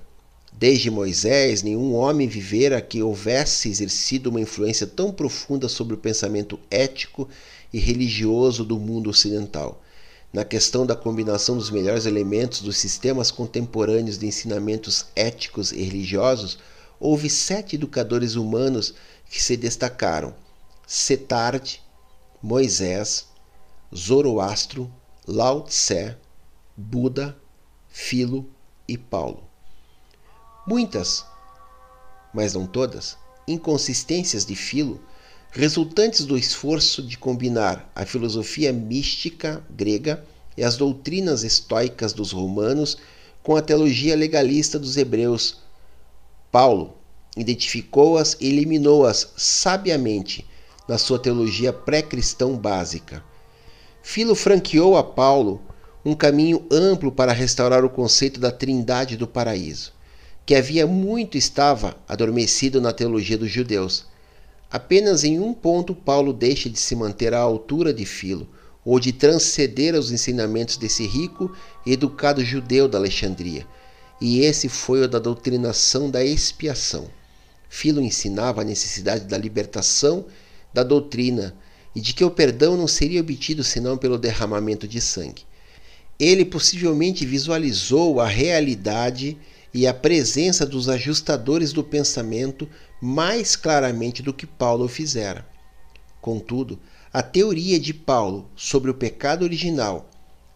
[0.53, 6.57] Desde Moisés, nenhum homem vivera que houvesse exercido uma influência tão profunda sobre o pensamento
[6.71, 7.27] ético
[7.73, 9.83] e religioso do mundo ocidental.
[10.31, 16.57] Na questão da combinação dos melhores elementos dos sistemas contemporâneos de ensinamentos éticos e religiosos,
[16.97, 18.93] houve sete educadores humanos
[19.29, 20.33] que se destacaram:
[20.89, 21.81] Setard,
[22.41, 23.27] Moisés,
[23.93, 24.89] Zoroastro,
[25.27, 26.15] Lao Tse,
[26.77, 27.37] Buda,
[27.89, 28.49] Filo
[28.87, 29.43] e Paulo.
[30.65, 31.25] Muitas,
[32.33, 35.01] mas não todas, inconsistências de Filo,
[35.51, 42.97] resultantes do esforço de combinar a filosofia mística grega e as doutrinas estoicas dos romanos
[43.43, 45.57] com a teologia legalista dos hebreus.
[46.49, 46.95] Paulo
[47.35, 50.47] identificou-as e eliminou-as sabiamente
[50.87, 53.23] na sua teologia pré-cristão básica.
[54.01, 55.61] Filo franqueou a Paulo
[56.05, 59.91] um caminho amplo para restaurar o conceito da trindade do paraíso,
[60.45, 64.05] que havia muito estava adormecido na teologia dos judeus.
[64.71, 68.47] Apenas em um ponto Paulo deixa de se manter à altura de Filo,
[68.85, 71.53] ou de transcender aos ensinamentos desse rico
[71.85, 73.67] e educado judeu da Alexandria,
[74.21, 77.09] e esse foi o da doutrinação da expiação.
[77.67, 80.25] Filo ensinava a necessidade da libertação
[80.73, 81.55] da doutrina
[81.95, 85.43] e de que o perdão não seria obtido senão pelo derramamento de sangue.
[86.19, 89.37] Ele possivelmente visualizou a realidade
[89.73, 92.69] e a presença dos ajustadores do pensamento
[93.01, 95.43] mais claramente do que Paulo fizera.
[96.21, 96.79] Contudo,
[97.11, 100.09] a teoria de Paulo sobre o pecado original,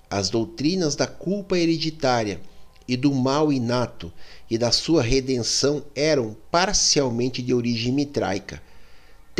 [0.09, 2.41] as doutrinas da culpa hereditária
[2.87, 4.11] e do mal inato
[4.49, 8.61] e da sua redenção eram parcialmente de origem mitraica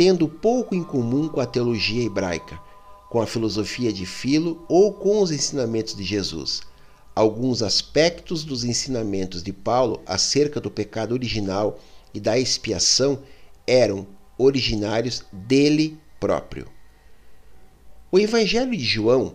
[0.04, 2.58] tendo pouco em comum com a teologia hebraica,
[3.08, 6.60] com a filosofia de Filo ou com os ensinamentos de Jesus.
[7.14, 11.78] Alguns aspectos dos ensinamentos de Paulo acerca do pecado original
[12.12, 13.22] e da expiação
[13.64, 14.04] eram
[14.36, 16.66] originários dele próprio.
[18.10, 19.34] O Evangelho de João,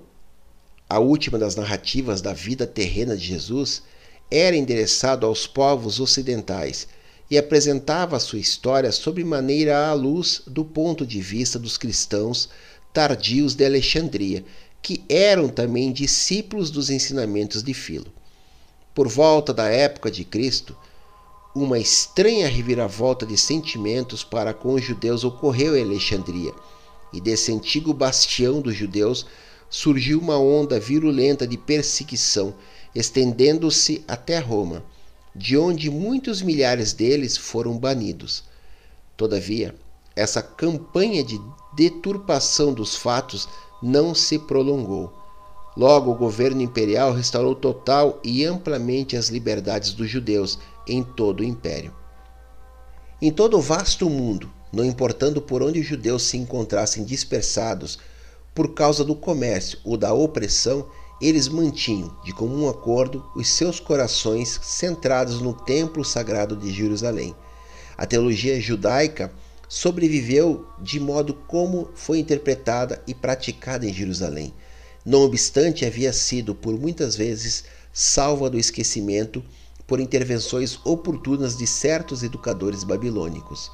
[0.89, 3.83] a última das narrativas da vida terrena de Jesus,
[4.29, 6.89] era endereçado aos povos ocidentais
[7.29, 12.49] e apresentava sua história sob maneira à luz do ponto de vista dos cristãos
[12.93, 14.43] tardios de Alexandria,
[14.81, 18.11] que eram também discípulos dos ensinamentos de Filo.
[18.95, 20.75] Por volta da época de Cristo,
[21.53, 26.53] uma estranha reviravolta de sentimentos para com os judeus ocorreu em Alexandria,
[27.11, 29.25] e desse antigo bastião dos judeus
[29.69, 32.55] surgiu uma onda virulenta de perseguição,
[32.95, 34.83] estendendo-se até Roma
[35.37, 38.43] de onde muitos milhares deles foram banidos.
[39.15, 39.75] Todavia,
[40.15, 41.39] essa campanha de
[41.75, 43.47] deturpação dos fatos
[43.81, 45.13] não se prolongou.
[45.75, 50.57] Logo, o governo imperial restaurou total e amplamente as liberdades dos judeus
[50.87, 51.93] em todo o império.
[53.21, 57.99] Em todo o vasto mundo, não importando por onde os judeus se encontrassem dispersados
[58.55, 60.87] por causa do comércio ou da opressão,
[61.19, 67.35] eles mantinham, de comum acordo, os seus corações centrados no templo sagrado de Jerusalém.
[67.97, 69.33] A teologia judaica
[69.67, 74.53] sobreviveu de modo como foi interpretada e praticada em Jerusalém.
[75.05, 79.43] Não obstante, havia sido por muitas vezes salva do esquecimento
[79.87, 83.71] por intervenções oportunas de certos educadores babilônicos.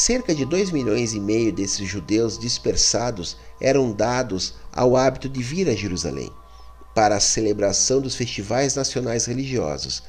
[0.00, 5.68] Cerca de 2 milhões e meio desses judeus dispersados eram dados ao hábito de vir
[5.68, 6.30] a Jerusalém
[6.94, 10.04] para a celebração dos festivais nacionais religiosos.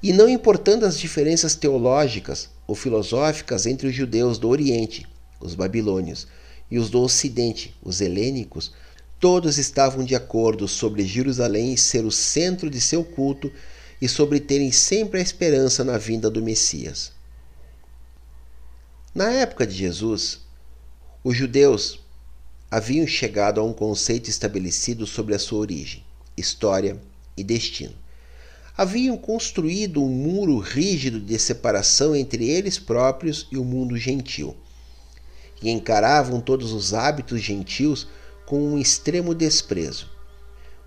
[0.00, 5.04] E não importando as diferenças teológicas ou filosóficas entre os judeus do Oriente,
[5.40, 6.28] os babilônios,
[6.70, 8.72] e os do Ocidente, os helênicos,
[9.18, 13.50] todos estavam de acordo sobre Jerusalém ser o centro de seu culto
[14.00, 17.18] e sobre terem sempre a esperança na vinda do Messias.
[19.12, 20.42] Na época de Jesus,
[21.24, 21.98] os judeus
[22.70, 26.04] haviam chegado a um conceito estabelecido sobre a sua origem,
[26.36, 26.96] história
[27.36, 27.92] e destino.
[28.76, 34.56] Haviam construído um muro rígido de separação entre eles próprios e o mundo gentil,
[35.60, 38.06] e encaravam todos os hábitos gentios
[38.46, 40.08] com um extremo desprezo.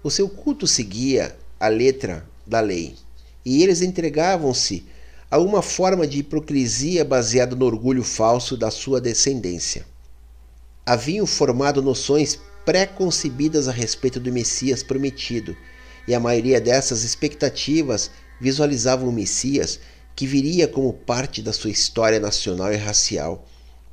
[0.02, 2.96] O seu culto seguia a letra da lei,
[3.44, 4.86] e eles entregavam-se
[5.34, 9.84] a uma forma de hipocrisia baseada no orgulho falso da sua descendência.
[10.86, 15.58] Haviam formado noções pré-concebidas a respeito do Messias prometido,
[16.08, 19.80] e a maioria dessas expectativas visualizavam o Messias
[20.16, 23.44] que viria como parte da sua história nacional e racial.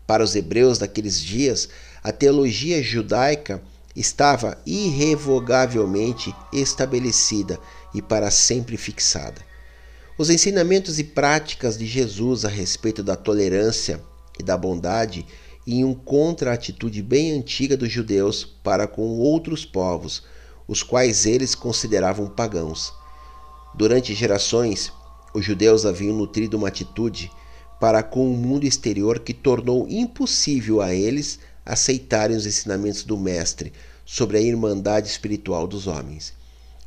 [0.07, 1.71] Para os hebreus daqueles dias,
[2.05, 3.63] a teologia judaica
[3.97, 7.59] estava irrevogavelmente estabelecida
[7.95, 9.49] e para sempre fixada.
[10.21, 14.03] Os ensinamentos e práticas de Jesus a respeito da tolerância
[14.39, 15.25] e da bondade
[15.67, 20.23] iam contra a atitude bem antiga dos judeus para com outros povos,
[20.69, 22.93] os quais eles consideravam pagãos.
[23.75, 24.93] Durante gerações,
[25.33, 27.33] os judeus haviam nutrido uma atitude
[27.81, 33.73] para com o mundo exterior que tornou impossível a eles aceitarem os ensinamentos do Mestre
[34.05, 36.35] sobre a irmandade espiritual dos homens,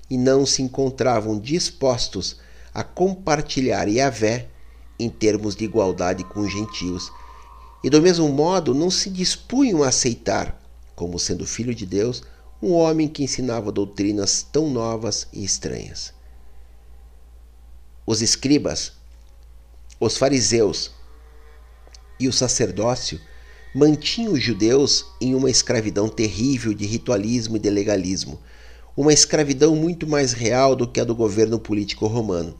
[0.07, 2.42] e não se encontravam dispostos
[2.73, 4.47] a compartilhar Yahvé
[4.99, 7.11] em termos de igualdade com os gentios,
[7.83, 10.59] e do mesmo modo não se dispunham a aceitar,
[10.95, 12.23] como sendo filho de Deus,
[12.61, 16.13] um homem que ensinava doutrinas tão novas e estranhas.
[18.05, 18.93] Os escribas,
[19.99, 20.91] os fariseus
[22.19, 23.19] e o sacerdócio
[23.75, 28.39] mantinha os judeus em uma escravidão terrível de ritualismo e de legalismo,
[28.95, 32.57] uma escravidão muito mais real do que a do governo político romano.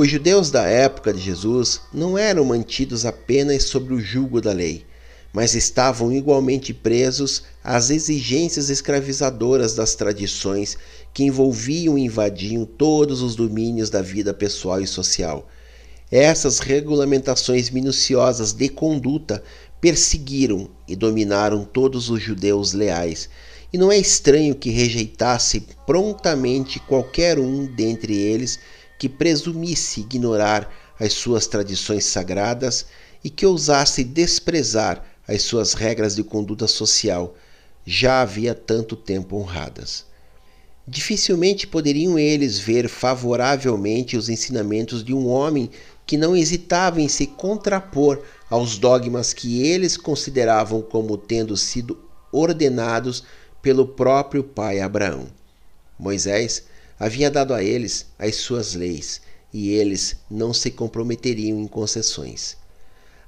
[0.00, 4.86] Os judeus da época de Jesus não eram mantidos apenas sob o jugo da lei,
[5.30, 10.78] mas estavam igualmente presos às exigências escravizadoras das tradições
[11.12, 15.46] que envolviam e invadiam todos os domínios da vida pessoal e social.
[16.10, 19.42] Essas regulamentações minuciosas de conduta
[19.82, 23.28] perseguiram e dominaram todos os judeus leais,
[23.70, 28.58] e não é estranho que rejeitasse prontamente qualquer um dentre eles
[29.00, 30.70] que presumisse ignorar
[31.00, 32.84] as suas tradições sagradas
[33.24, 37.34] e que ousasse desprezar as suas regras de conduta social,
[37.82, 40.04] já havia tanto tempo honradas.
[40.86, 45.70] Dificilmente poderiam eles ver favoravelmente os ensinamentos de um homem
[46.06, 51.98] que não hesitava em se contrapor aos dogmas que eles consideravam como tendo sido
[52.30, 53.24] ordenados
[53.62, 55.26] pelo próprio pai Abraão.
[55.98, 56.64] Moisés
[57.00, 62.58] havia dado a eles as suas leis e eles não se comprometeriam em concessões.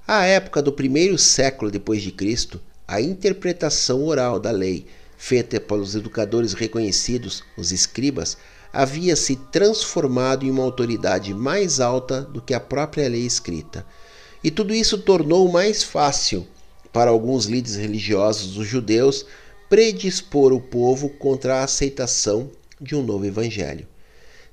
[0.06, 4.84] À época do primeiro século depois de Cristo, a interpretação oral da lei,
[5.16, 8.36] feita pelos educadores reconhecidos, os escribas,
[8.70, 13.86] havia se transformado em uma autoridade mais alta do que a própria lei escrita
[14.44, 16.46] e tudo isso tornou mais fácil
[16.92, 19.24] para alguns líderes religiosos dos judeus
[19.68, 22.50] predispor o povo contra a aceitação
[22.82, 23.86] de um novo evangelho.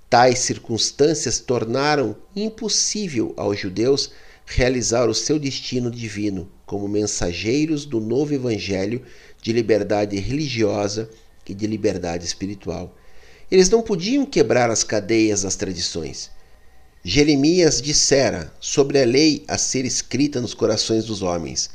[0.09, 4.11] Tais circunstâncias tornaram impossível aos judeus
[4.45, 9.03] realizar o seu destino divino como mensageiros do novo evangelho
[9.41, 11.09] de liberdade religiosa
[11.47, 12.95] e de liberdade espiritual.
[13.51, 16.29] Eles não podiam quebrar as cadeias das tradições.
[17.03, 21.69] Jeremias dissera sobre a lei a ser escrita nos corações dos homens.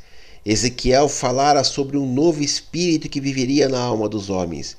[0.45, 4.77] Ezequiel falara sobre um novo espírito que viveria na alma dos homens.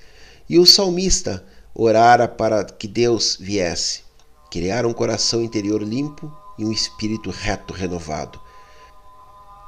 [0.49, 1.45] E o salmista
[1.79, 4.01] orara para que Deus viesse,
[4.51, 8.41] criar um coração interior limpo e um espírito reto renovado.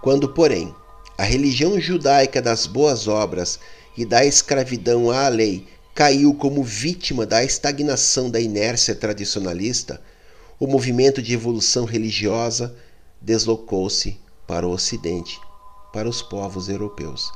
[0.00, 0.74] Quando, porém,
[1.18, 3.61] a religião judaica das boas obras
[3.94, 10.00] e da escravidão à lei caiu como vítima da estagnação da inércia tradicionalista,
[10.59, 12.74] o movimento de evolução religiosa
[13.20, 15.38] deslocou-se para o Ocidente,
[15.92, 17.30] para os povos europeus.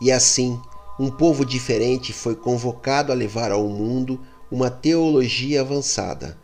[0.00, 0.60] E assim,
[0.98, 4.20] um povo diferente foi convocado a levar ao mundo
[4.50, 6.36] uma teologia avançada,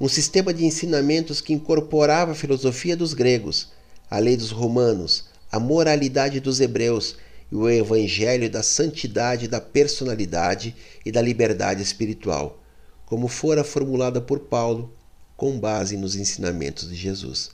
[0.00, 3.68] um sistema de ensinamentos que incorporava a filosofia dos gregos,
[4.10, 7.16] a lei dos romanos, a moralidade dos hebreus
[7.52, 12.60] e o evangelho da santidade, da personalidade e da liberdade espiritual,
[13.06, 14.92] como fora formulada por Paulo
[15.36, 17.50] com base nos ensinamentos de Jesus.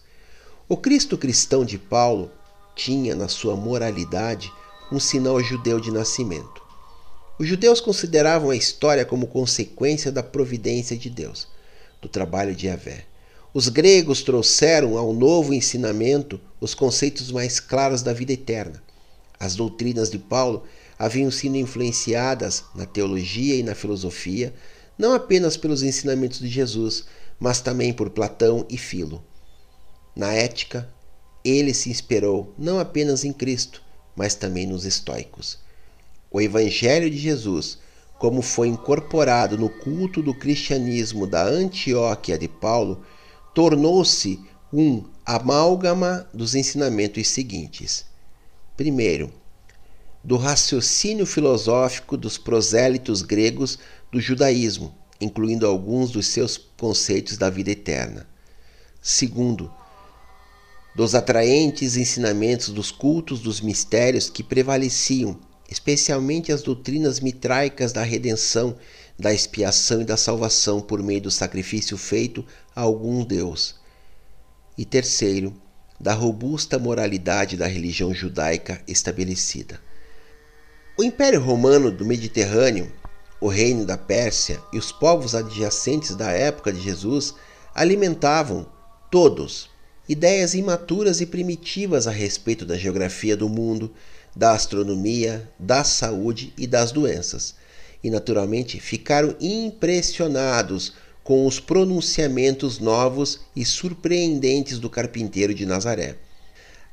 [0.69, 2.31] O Cristo cristão de Paulo
[2.75, 4.53] tinha na sua moralidade
[4.91, 6.62] um sinal judeu de nascimento.
[7.39, 11.49] Os judeus consideravam a história como consequência da providência de Deus,
[12.01, 13.05] do trabalho de Yahvé.
[13.53, 18.82] Os gregos trouxeram ao novo ensinamento os conceitos mais claros da vida eterna.
[19.39, 20.64] As doutrinas de Paulo
[20.99, 24.55] haviam sido influenciadas na teologia e na filosofia,
[24.97, 27.05] não apenas pelos ensinamentos de Jesus,
[27.39, 29.22] mas também por Platão e Filo.
[30.14, 30.89] Na ética,
[31.45, 33.82] ele se inspirou não apenas em Cristo,
[34.17, 35.59] mas também nos estoicos.
[36.31, 37.79] O Evangelho de Jesus,
[38.19, 43.05] como foi incorporado no culto do cristianismo da Antioquia de Paulo,
[43.55, 44.41] tornou-se
[44.73, 48.05] um amálgama dos ensinamentos seguintes.
[48.77, 49.33] Primeiro,
[50.25, 53.79] do raciocínio filosófico dos prosélitos gregos
[54.11, 58.27] do judaísmo, incluindo alguns dos seus conceitos da vida eterna.
[59.01, 59.73] Segundo,
[60.97, 65.38] dos atraentes ensinamentos dos cultos dos mistérios que prevaleciam,
[65.70, 68.74] especialmente as doutrinas mitraicas da redenção,
[69.18, 72.42] da expiação e da salvação por meio do sacrifício feito
[72.74, 73.74] a algum Deus.
[74.78, 75.55] E terceiro,
[76.01, 79.78] da robusta moralidade da religião judaica estabelecida.
[80.99, 82.90] O Império Romano do Mediterrâneo
[83.38, 87.34] o reino da Pérsia e os povos adjacentes da época de Jesus
[87.74, 88.66] alimentavam
[89.11, 89.76] todos
[90.09, 93.93] ideias imaturas e primitivas a respeito da geografia do mundo,
[94.35, 97.55] da astronomia, da saúde e das doenças.
[98.03, 100.93] E naturalmente ficaram impressionados
[101.25, 106.17] com os pronunciamentos novos e surpreendentes do carpinteiro de Nazaré.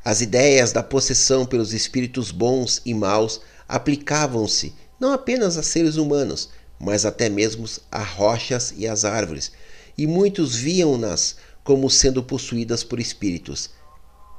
[0.04, 6.50] As ideias da possessão pelos espíritos bons e maus aplicavam-se não apenas a seres humanos,
[6.80, 9.52] mas até mesmo a rochas e as árvores,
[9.98, 13.70] e muitos viam-nas como sendo possuídas por espíritos.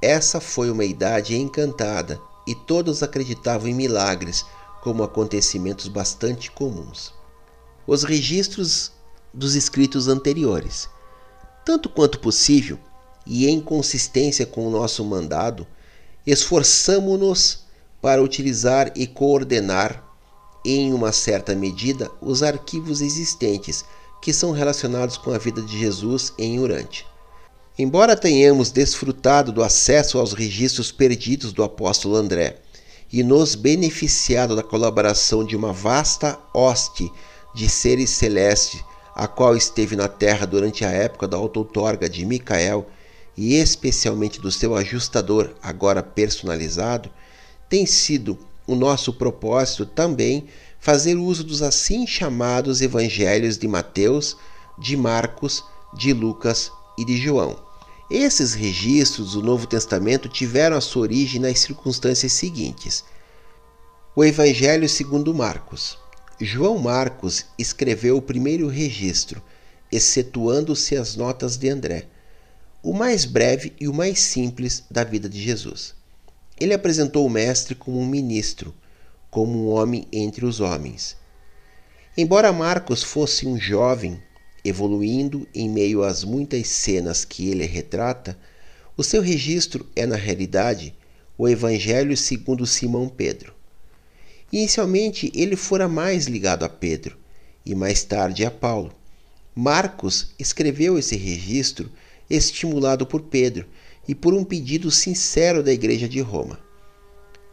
[0.02, 4.44] Essa foi uma idade encantada e todos acreditavam em milagres
[4.82, 7.12] como acontecimentos bastante comuns.
[7.86, 8.92] Os registros
[9.32, 10.88] dos escritos anteriores.
[11.64, 12.78] Tanto quanto possível,
[13.26, 15.66] e em consistência com o nosso mandado,
[16.26, 17.64] esforçamo-nos
[18.02, 20.04] para utilizar e coordenar
[20.64, 23.84] em uma certa medida, os arquivos existentes
[24.22, 27.06] que são relacionados com a vida de Jesus em Urante.
[27.76, 32.58] Embora tenhamos desfrutado do acesso aos registros perdidos do apóstolo André
[33.12, 37.10] e nos beneficiado da colaboração de uma vasta hoste
[37.52, 38.80] de seres celestes,
[39.12, 42.86] a qual esteve na terra durante a época da auto-outorga de Micael
[43.36, 47.10] e especialmente do seu ajustador, agora personalizado,
[47.68, 50.46] tem sido o nosso propósito também
[50.78, 54.36] fazer uso dos assim chamados evangelhos de Mateus,
[54.78, 57.58] de Marcos, de Lucas e de João.
[58.10, 63.04] Esses registros do Novo Testamento tiveram a sua origem nas circunstâncias seguintes.
[64.14, 65.98] O Evangelho segundo Marcos.
[66.40, 69.42] João Marcos escreveu o primeiro registro,
[69.90, 72.06] excetuando-se as notas de André,
[72.82, 75.94] o mais breve e o mais simples da vida de Jesus.
[76.60, 78.74] Ele apresentou o Mestre como um ministro,
[79.30, 81.16] como um homem entre os homens.
[82.16, 84.22] Embora Marcos fosse um jovem,
[84.64, 88.38] evoluindo em meio às muitas cenas que ele retrata,
[88.96, 90.94] o seu registro é, na realidade,
[91.36, 93.52] o Evangelho segundo Simão Pedro.
[94.52, 97.18] Inicialmente, ele fora mais ligado a Pedro
[97.66, 98.94] e mais tarde a Paulo.
[99.54, 101.90] Marcos escreveu esse registro
[102.30, 103.66] estimulado por Pedro
[104.06, 106.58] e por um pedido sincero da Igreja de Roma.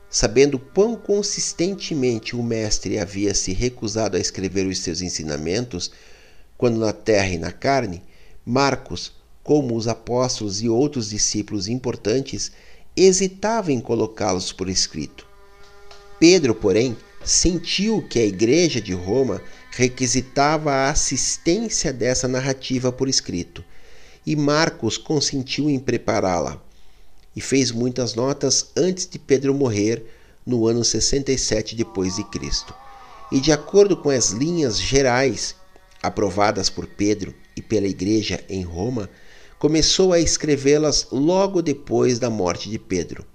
[0.10, 5.92] Sabendo quão consistentemente o Mestre havia se recusado a escrever os seus ensinamentos,
[6.62, 8.04] quando na terra e na carne,
[8.46, 9.12] Marcos,
[9.44, 12.52] como os apóstolos e outros discípulos importantes,
[12.96, 15.26] hesitava em colocá-los por escrito.
[16.20, 16.96] Pedro, porém,
[17.26, 19.42] sentiu que a Igreja de Roma
[19.72, 23.66] requisitava a assistência dessa narrativa por escrito
[24.24, 26.62] e Marcos consentiu em prepará-la
[27.36, 30.06] e fez muitas notas antes de Pedro morrer
[30.46, 32.72] no ano 67 depois de Cristo.
[33.32, 35.56] E de acordo com as linhas gerais
[36.02, 39.10] aprovadas por Pedro e pela igreja em Roma,
[39.60, 43.26] começou a escrevê-las logo depois da morte de Pedro.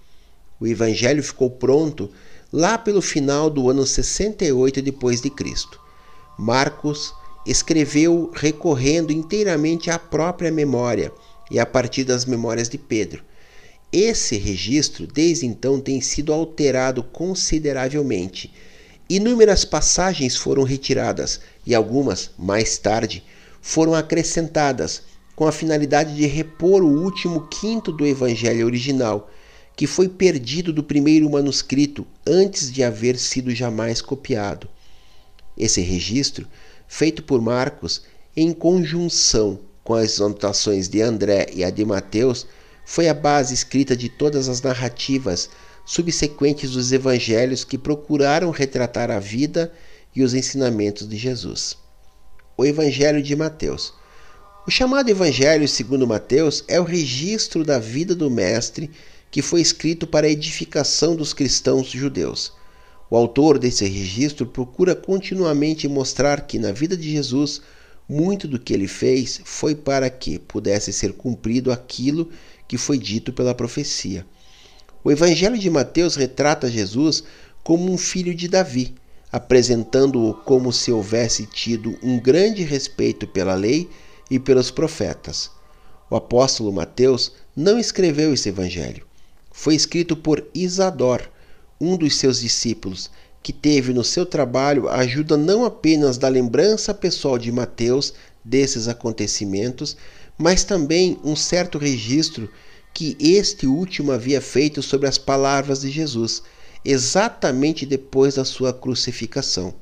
[0.58, 2.10] O evangelho ficou pronto
[2.52, 5.80] lá pelo final do ano 68 depois de Cristo.
[6.38, 7.14] Marcos
[7.46, 11.12] escreveu recorrendo inteiramente à própria memória
[11.50, 13.22] e a partir das memórias de Pedro.
[13.92, 18.52] Esse registro, desde então, tem sido alterado consideravelmente.
[19.09, 23.22] Inúmeras passagens foram retiradas e algumas, mais tarde,
[23.62, 25.02] foram acrescentadas
[25.36, 29.30] com a finalidade de repor o último quinto do evangelho original,
[29.76, 34.68] que foi perdido do primeiro manuscrito antes de haver sido jamais copiado.
[35.57, 36.48] Esse registro,
[36.88, 38.02] feito por Marcos
[38.36, 42.44] em conjunção com as anotações de André e a de Mateus,
[42.84, 45.48] foi a base escrita de todas as narrativas
[45.87, 49.72] subsequentes dos evangelhos que procuraram retratar a vida
[50.14, 51.78] e os ensinamentos de Jesus.
[52.57, 53.95] O Evangelho de Mateus.
[54.66, 58.91] O chamado Evangelho segundo Mateus é o registro da vida do mestre
[59.30, 62.53] que foi escrito para a edificação dos cristãos judeus.
[63.09, 67.62] O autor desse registro procura continuamente mostrar que na vida de Jesus
[68.09, 72.28] muito do que ele fez foi para que pudesse ser cumprido aquilo
[72.66, 74.26] que foi dito pela profecia.
[75.07, 77.22] O Evangelho de Mateus retrata Jesus
[77.62, 78.92] como um filho de Davi,
[79.30, 83.88] apresentando-o como se houvesse tido um grande respeito pela lei
[84.28, 85.48] e pelos profetas.
[86.11, 89.07] O apóstolo Mateus não escreveu esse evangelho.
[89.52, 91.22] Foi escrito por Isador,
[91.80, 93.09] um dos seus discípulos,
[93.44, 98.12] que teve no seu trabalho a ajuda não apenas da lembrança pessoal de Mateus
[98.44, 99.96] desses acontecimentos,
[100.36, 102.50] mas também um certo registro
[102.97, 106.42] que este último havia feito sobre as palavras de Jesus,
[106.82, 109.74] exatamente depois da sua crucificação.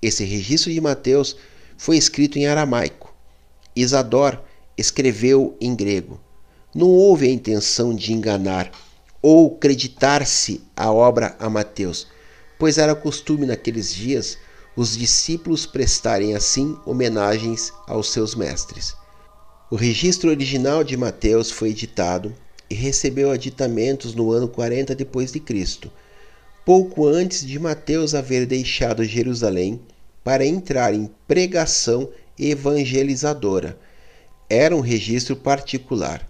[0.00, 1.34] Esse registro de Mateus
[1.76, 3.12] foi escrito em aramaico.
[3.74, 4.40] Isador
[4.76, 6.20] escreveu em grego.
[6.72, 8.70] Não houve a intenção de enganar
[9.20, 12.06] ou creditar-se a obra a Mateus,
[12.56, 14.38] pois era costume naqueles dias
[14.76, 18.94] os discípulos prestarem assim homenagens aos seus mestres.
[19.70, 22.34] O registro original de Mateus foi editado
[22.70, 25.92] e recebeu aditamentos no ano 40 depois de Cristo,
[26.64, 29.78] pouco antes de Mateus haver deixado Jerusalém
[30.24, 32.08] para entrar em pregação
[32.38, 33.78] evangelizadora.
[34.48, 36.26] Era um registro particular.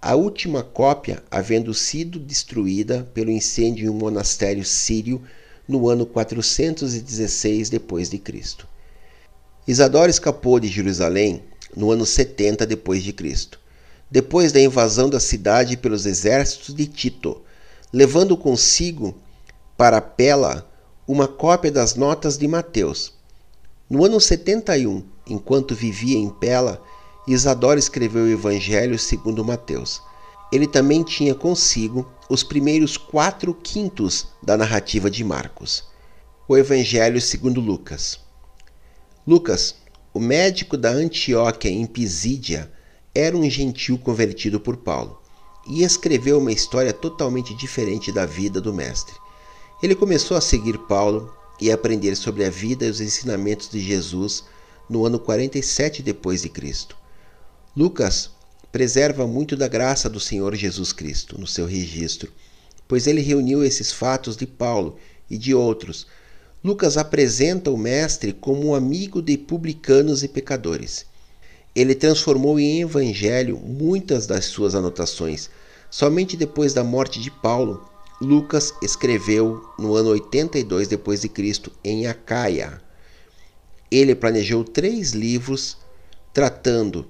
[0.00, 5.20] A última cópia havendo sido destruída pelo incêndio em um monastério sírio
[5.68, 8.66] no ano 416 depois de Cristo.
[9.66, 11.42] Isadora escapou de Jerusalém
[11.76, 13.60] no ano 70 depois de Cristo,
[14.10, 17.42] depois da invasão da cidade pelos exércitos de Tito,
[17.92, 19.16] levando consigo
[19.76, 20.68] para Pela
[21.06, 23.14] uma cópia das notas de Mateus.
[23.88, 26.82] No ano 71, enquanto vivia em Pela,
[27.26, 30.02] Isadora escreveu o Evangelho segundo Mateus.
[30.50, 35.84] Ele também tinha consigo os primeiros quatro quintos da narrativa de Marcos.
[36.46, 38.18] O Evangelho segundo Lucas.
[39.26, 39.74] Lucas
[40.18, 42.68] o médico da Antioquia em Pisídia
[43.14, 45.22] era um gentil convertido por Paulo
[45.64, 49.14] e escreveu uma história totalmente diferente da vida do mestre.
[49.80, 53.78] Ele começou a seguir Paulo e a aprender sobre a vida e os ensinamentos de
[53.78, 54.42] Jesus
[54.90, 56.96] no ano 47 depois de Cristo.
[57.76, 58.28] Lucas
[58.72, 62.32] preserva muito da graça do Senhor Jesus Cristo no seu registro,
[62.88, 64.96] pois ele reuniu esses fatos de Paulo
[65.30, 66.08] e de outros
[66.62, 71.06] Lucas apresenta o Mestre como um amigo de publicanos e pecadores.
[71.72, 75.48] Ele transformou em evangelho muitas das suas anotações.
[75.88, 77.88] Somente depois da morte de Paulo,
[78.20, 82.82] Lucas escreveu no ano 82 depois de Cristo em Acaia.
[83.88, 85.76] Ele planejou três livros
[86.34, 87.06] tratando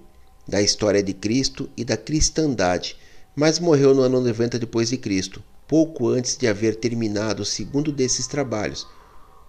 [0.47, 2.99] da história de Cristo e da cristandade,
[3.35, 7.91] mas morreu no ano 90 depois de Cristo, pouco antes de haver terminado o segundo
[7.91, 8.87] desses trabalhos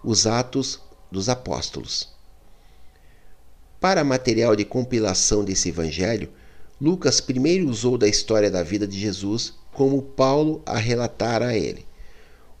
[0.02, 0.80] os Atos
[1.10, 2.08] dos Apóstolos.
[3.78, 6.30] Para material de compilação desse evangelho,
[6.80, 11.86] Lucas primeiro usou da história da vida de Jesus como Paulo a relatar a ele.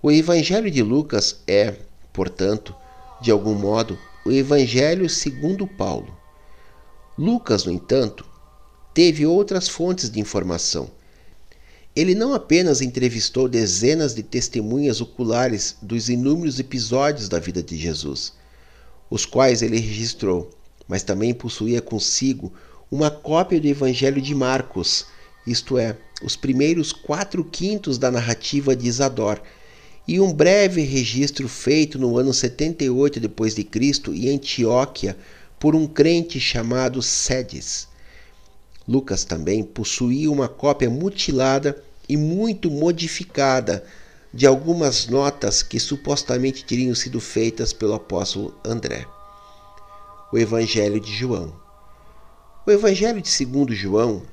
[0.02, 1.76] O evangelho de Lucas é,
[2.12, 2.74] portanto,
[3.20, 6.14] de algum modo, o evangelho segundo Paulo.
[7.16, 8.26] Lucas, no entanto,
[8.92, 10.90] teve outras fontes de informação
[12.00, 18.32] ele não apenas entrevistou dezenas de testemunhas oculares dos inúmeros episódios da vida de Jesus,
[19.10, 20.50] os quais ele registrou,
[20.88, 22.50] mas também possuía consigo
[22.90, 25.04] uma cópia do Evangelho de Marcos,
[25.46, 29.38] isto é, os primeiros quatro quintos da narrativa de Isador,
[30.08, 35.18] e um breve registro feito no ano 78 depois de Cristo em Antioquia
[35.58, 37.86] por um crente chamado Sedes.
[38.88, 43.84] Lucas também possuía uma cópia mutilada e muito modificada
[44.34, 49.06] de algumas notas que supostamente teriam sido feitas pelo apóstolo André.
[50.32, 51.54] O Evangelho de João.
[52.66, 54.24] O Evangelho de segundo João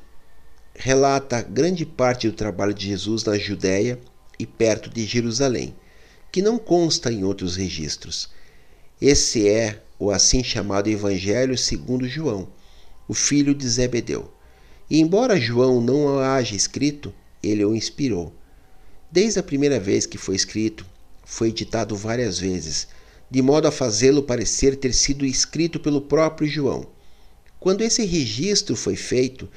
[0.73, 3.99] relata grande parte do trabalho de Jesus na Judéia
[4.39, 5.75] e perto de Jerusalém,
[6.31, 8.27] que não consta em outros registros.
[8.99, 12.47] Esse é o assim chamado Evangelho segundo João,
[13.07, 14.33] o filho de Zebedeu.
[14.89, 17.13] E embora João não o haja escrito,
[17.47, 18.33] ele o inspirou.
[19.11, 20.85] Desde a primeira vez que foi escrito,
[21.25, 22.87] foi editado várias vezes,
[23.29, 26.87] de modo a fazê-lo parecer ter sido escrito pelo próprio João.
[27.59, 29.49] Quando esse registro foi feito,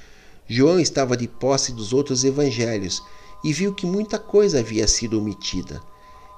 [0.48, 3.02] João estava de posse dos outros evangelhos
[3.44, 5.80] e viu que muita coisa havia sido omitida.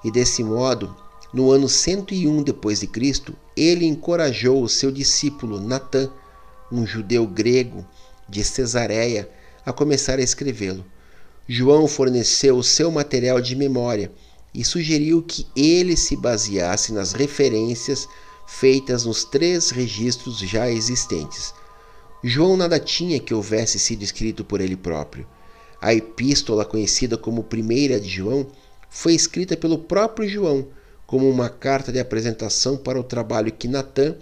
[0.04, 0.94] E desse modo,
[1.32, 6.10] no ano 101 depois de Cristo, ele encorajou o seu discípulo Natã,
[6.70, 7.86] um judeu grego
[8.28, 9.30] de Cesareia,
[9.64, 10.84] a começar a escrevê-lo.
[11.48, 14.12] João forneceu o seu material de memória
[14.54, 18.08] e sugeriu que ele se baseasse nas referências
[18.46, 21.54] feitas nos três registros já existentes.
[22.22, 25.26] João nada tinha que houvesse sido escrito por ele próprio.
[25.80, 28.46] A epístola, conhecida como Primeira de João,
[28.88, 30.68] foi escrita pelo próprio João
[31.06, 34.14] como uma carta de apresentação para o trabalho que Natã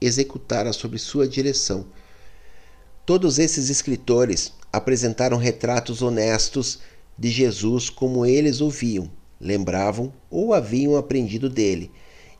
[0.00, 1.86] executara sob sua direção.
[3.04, 6.80] Todos esses escritores apresentaram retratos honestos
[7.18, 9.10] de Jesus como eles ouviam,
[9.40, 11.90] lembravam ou haviam aprendido dele,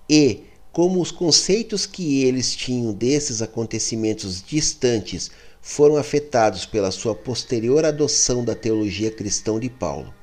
[0.09, 5.31] e como os conceitos que eles tinham desses acontecimentos distantes
[5.61, 10.15] foram afetados pela sua posterior adoção da teologia cristã de Paulo.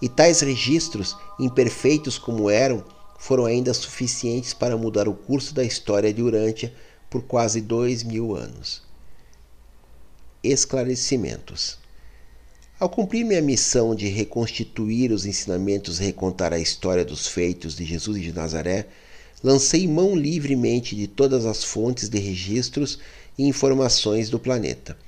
[0.00, 2.84] E tais registros, imperfeitos como eram,
[3.18, 6.72] foram ainda suficientes para mudar o curso da história de Urântia
[7.10, 8.83] por quase dois mil anos.
[10.44, 11.78] Esclarecimentos.
[12.78, 17.82] Ao cumprir minha missão de reconstituir os ensinamentos e recontar a história dos feitos de
[17.82, 18.86] Jesus de Nazaré,
[19.42, 22.98] lancei mão livremente de todas as fontes de registros
[23.38, 24.98] e informações do planeta.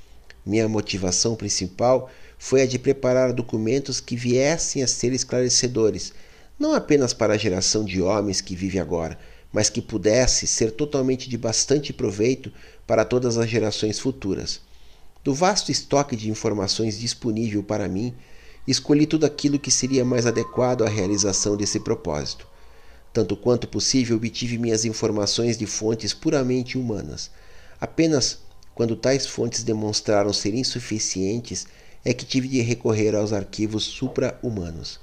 [0.45, 6.14] Minha motivação principal foi a de preparar documentos que viessem a ser esclarecedores,
[6.59, 9.18] não apenas para a geração de homens que vive agora,
[9.53, 12.51] mas que pudesse ser totalmente de bastante proveito
[12.87, 14.64] para todas as gerações futuras.
[15.26, 18.14] Do vasto estoque de informações disponível para mim,
[18.64, 22.46] escolhi tudo aquilo que seria mais adequado à realização desse propósito.
[23.12, 27.28] Tanto quanto possível, obtive minhas informações de fontes puramente humanas.
[27.80, 28.38] Apenas
[28.72, 31.66] quando tais fontes demonstraram ser insuficientes
[32.04, 35.00] é que tive de recorrer aos arquivos supra-humanos.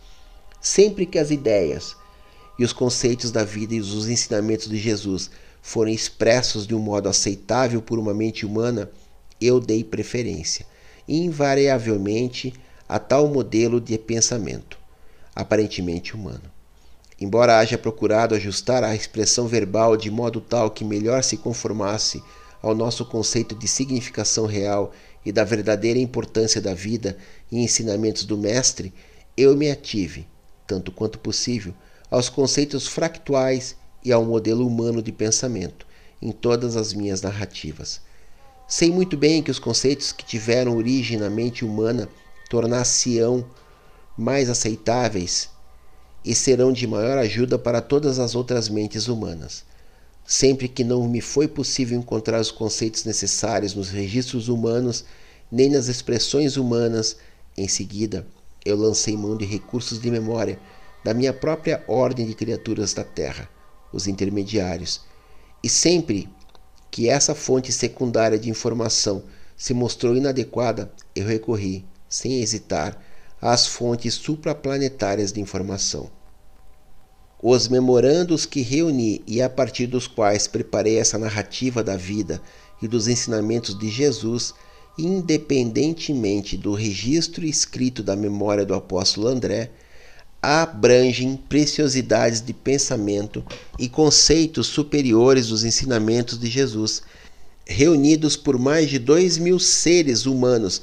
[0.61, 1.97] Sempre que as ideias
[2.57, 5.29] e os conceitos da vida e os ensinamentos de Jesus
[5.61, 8.89] forem expressos de um modo aceitável por uma mente humana,
[9.45, 10.65] eu dei preferência,
[11.07, 12.53] invariavelmente,
[12.87, 14.77] a tal modelo de pensamento,
[15.35, 16.51] aparentemente humano.
[17.19, 22.21] Embora haja procurado ajustar a expressão verbal de modo tal que melhor se conformasse
[22.61, 24.91] ao nosso conceito de significação real
[25.25, 27.17] e da verdadeira importância da vida
[27.51, 28.93] e ensinamentos do Mestre,
[29.35, 30.27] eu me ative,
[30.67, 31.73] tanto quanto possível,
[32.09, 35.85] aos conceitos fractuais e ao modelo humano de pensamento
[36.21, 38.01] em todas as minhas narrativas.
[38.75, 42.09] Sei muito bem que os conceitos que tiveram origem na mente humana
[42.49, 43.45] tornar-se-ão
[44.17, 45.47] mais aceitáveis
[46.25, 49.63] e serão de maior ajuda para todas as outras mentes humanas.
[50.25, 55.05] Sempre que não me foi possível encontrar os conceitos necessários nos registros humanos
[55.51, 57.17] nem nas expressões humanas,
[57.55, 58.25] em seguida
[58.65, 60.59] eu lancei mão de recursos de memória
[61.03, 63.47] da minha própria ordem de criaturas da Terra,
[63.91, 65.01] os intermediários,
[65.61, 66.27] e sempre
[66.93, 69.23] que essa fonte secundária de informação
[69.57, 73.01] se mostrou inadequada, eu recorri, sem hesitar,
[73.41, 76.11] às fontes supraplanetárias de informação.
[77.41, 82.39] Os memorandos que reuni e a partir dos quais preparei essa narrativa da vida
[82.79, 84.53] e dos ensinamentos de Jesus,
[84.95, 89.71] independentemente do registro escrito da memória do apóstolo André,
[90.43, 93.41] abrangem preciosidades de pensamento
[93.79, 97.01] e conceitos superiores dos ensinamentos de Jesus,
[97.65, 100.81] reunidos por mais de dois mil seres humanos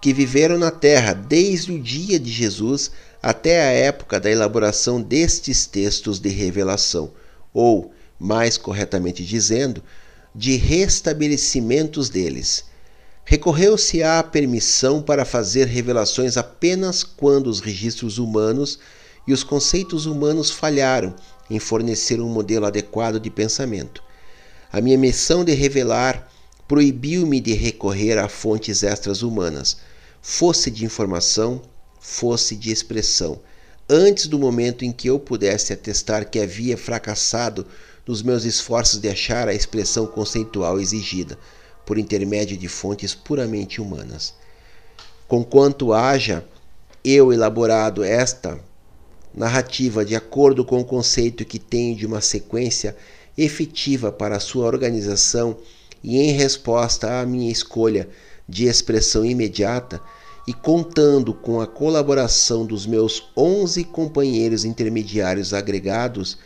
[0.00, 2.90] que viveram na Terra desde o dia de Jesus
[3.22, 7.12] até a época da elaboração destes textos de revelação,
[7.52, 9.82] ou, mais corretamente dizendo,
[10.34, 12.64] de restabelecimentos deles.
[13.26, 18.78] Recorreu-se à permissão para fazer revelações apenas quando os registros humanos
[19.26, 21.14] e os conceitos humanos falharam
[21.48, 24.02] em fornecer um modelo adequado de pensamento.
[24.72, 26.28] A minha missão de revelar
[26.66, 29.76] proibiu-me de recorrer a fontes extras humanas
[30.22, 31.60] fosse de informação,
[32.00, 33.40] fosse de expressão,
[33.90, 37.66] antes do momento em que eu pudesse atestar que havia fracassado
[38.06, 41.36] nos meus esforços de achar a expressão conceitual exigida,
[41.84, 44.32] por intermédio de fontes puramente humanas.
[45.26, 46.44] Conquanto haja
[47.04, 48.60] eu elaborado esta
[49.34, 52.96] narrativa de acordo com o conceito que tenho de uma sequência
[53.36, 55.56] efetiva para sua organização
[56.02, 58.08] e em resposta à minha escolha
[58.48, 60.00] de expressão imediata,
[60.46, 66.38] e contando com a colaboração dos meus 11 companheiros intermediários agregados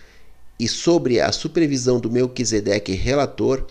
[0.60, 3.66] e sobre a supervisão do meu Quisedeque relator,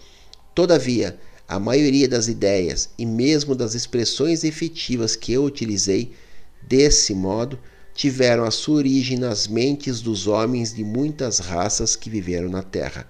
[0.54, 6.12] todavia, a maioria das ideias e mesmo das expressões efetivas que eu utilizei
[6.64, 7.60] desse modo
[7.96, 13.08] tiveram a sua origem nas mentes dos homens de muitas raças que viveram na Terra,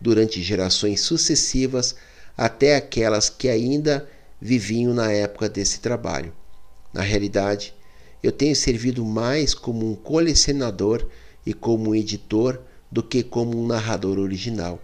[0.00, 1.96] durante gerações sucessivas
[2.36, 4.08] até aquelas que ainda
[4.40, 6.32] viviam na época desse trabalho.
[6.92, 7.74] Na realidade,
[8.22, 11.04] eu tenho servido mais como um colecionador
[11.44, 12.60] e como um editor
[12.90, 14.80] do que como um narrador original.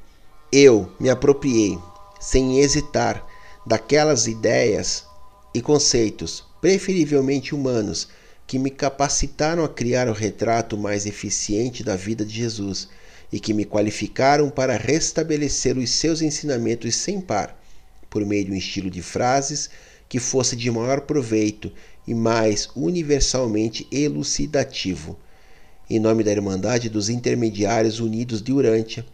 [0.51, 1.79] Eu me apropriei,
[2.21, 3.25] sem hesitar,
[3.65, 5.05] daquelas ideias
[5.55, 8.09] e conceitos, preferivelmente humanos,
[8.47, 12.89] que me capacitaram a criar o retrato mais eficiente da vida de Jesus
[13.33, 17.59] e que me qualificaram para restabelecer os seus ensinamentos sem par,
[18.11, 19.71] por meio de um estilo de frases
[20.09, 21.73] que fosse de maior proveito
[22.07, 25.19] e mais universalmente elucidativo.
[25.89, 29.05] Em nome da Irmandade dos Intermediários Unidos de Urântia,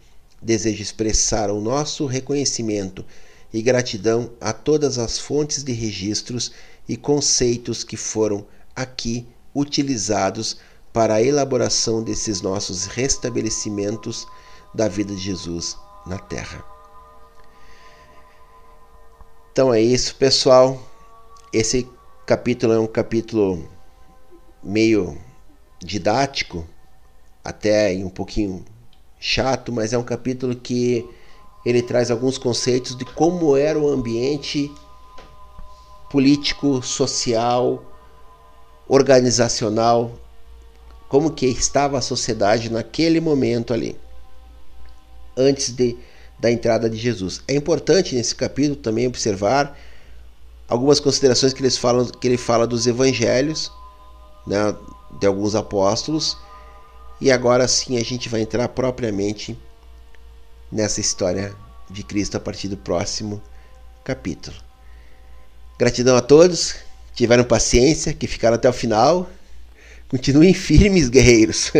[0.41, 3.05] desejo expressar o nosso reconhecimento
[3.53, 6.51] e gratidão a todas as fontes de registros
[6.87, 8.45] e conceitos que foram
[8.81, 10.57] aqui utilizados
[10.93, 14.27] para a elaboração desses nossos restabelecimentos
[14.73, 16.63] da vida de Jesus na Terra.
[19.51, 20.81] Então é isso, pessoal.
[21.51, 21.87] Esse
[22.25, 23.69] capítulo é um capítulo
[24.63, 25.17] meio
[25.79, 26.65] didático,
[27.43, 28.63] até um pouquinho
[29.19, 31.07] chato, mas é um capítulo que
[31.65, 34.71] ele traz alguns conceitos de como era o ambiente
[36.09, 37.90] político, social,
[38.91, 40.11] organizacional,
[41.07, 43.97] como que estava a sociedade naquele momento ali,
[45.37, 45.97] antes de,
[46.37, 47.41] da entrada de Jesus.
[47.47, 49.79] É importante nesse capítulo também observar
[50.67, 53.71] algumas considerações que, eles falam, que ele fala dos evangelhos,
[54.45, 54.75] né,
[55.21, 56.37] de alguns apóstolos,
[57.21, 59.57] e agora sim a gente vai entrar propriamente
[60.69, 61.55] nessa história
[61.89, 63.41] de Cristo a partir do próximo
[64.03, 64.57] capítulo.
[65.79, 66.75] Gratidão a todos,
[67.21, 69.29] tiveram paciência, que ficaram até o final.
[70.09, 71.71] Continuem firmes, guerreiros.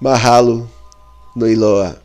[0.00, 0.70] Mahalo
[1.34, 2.00] no Iloa.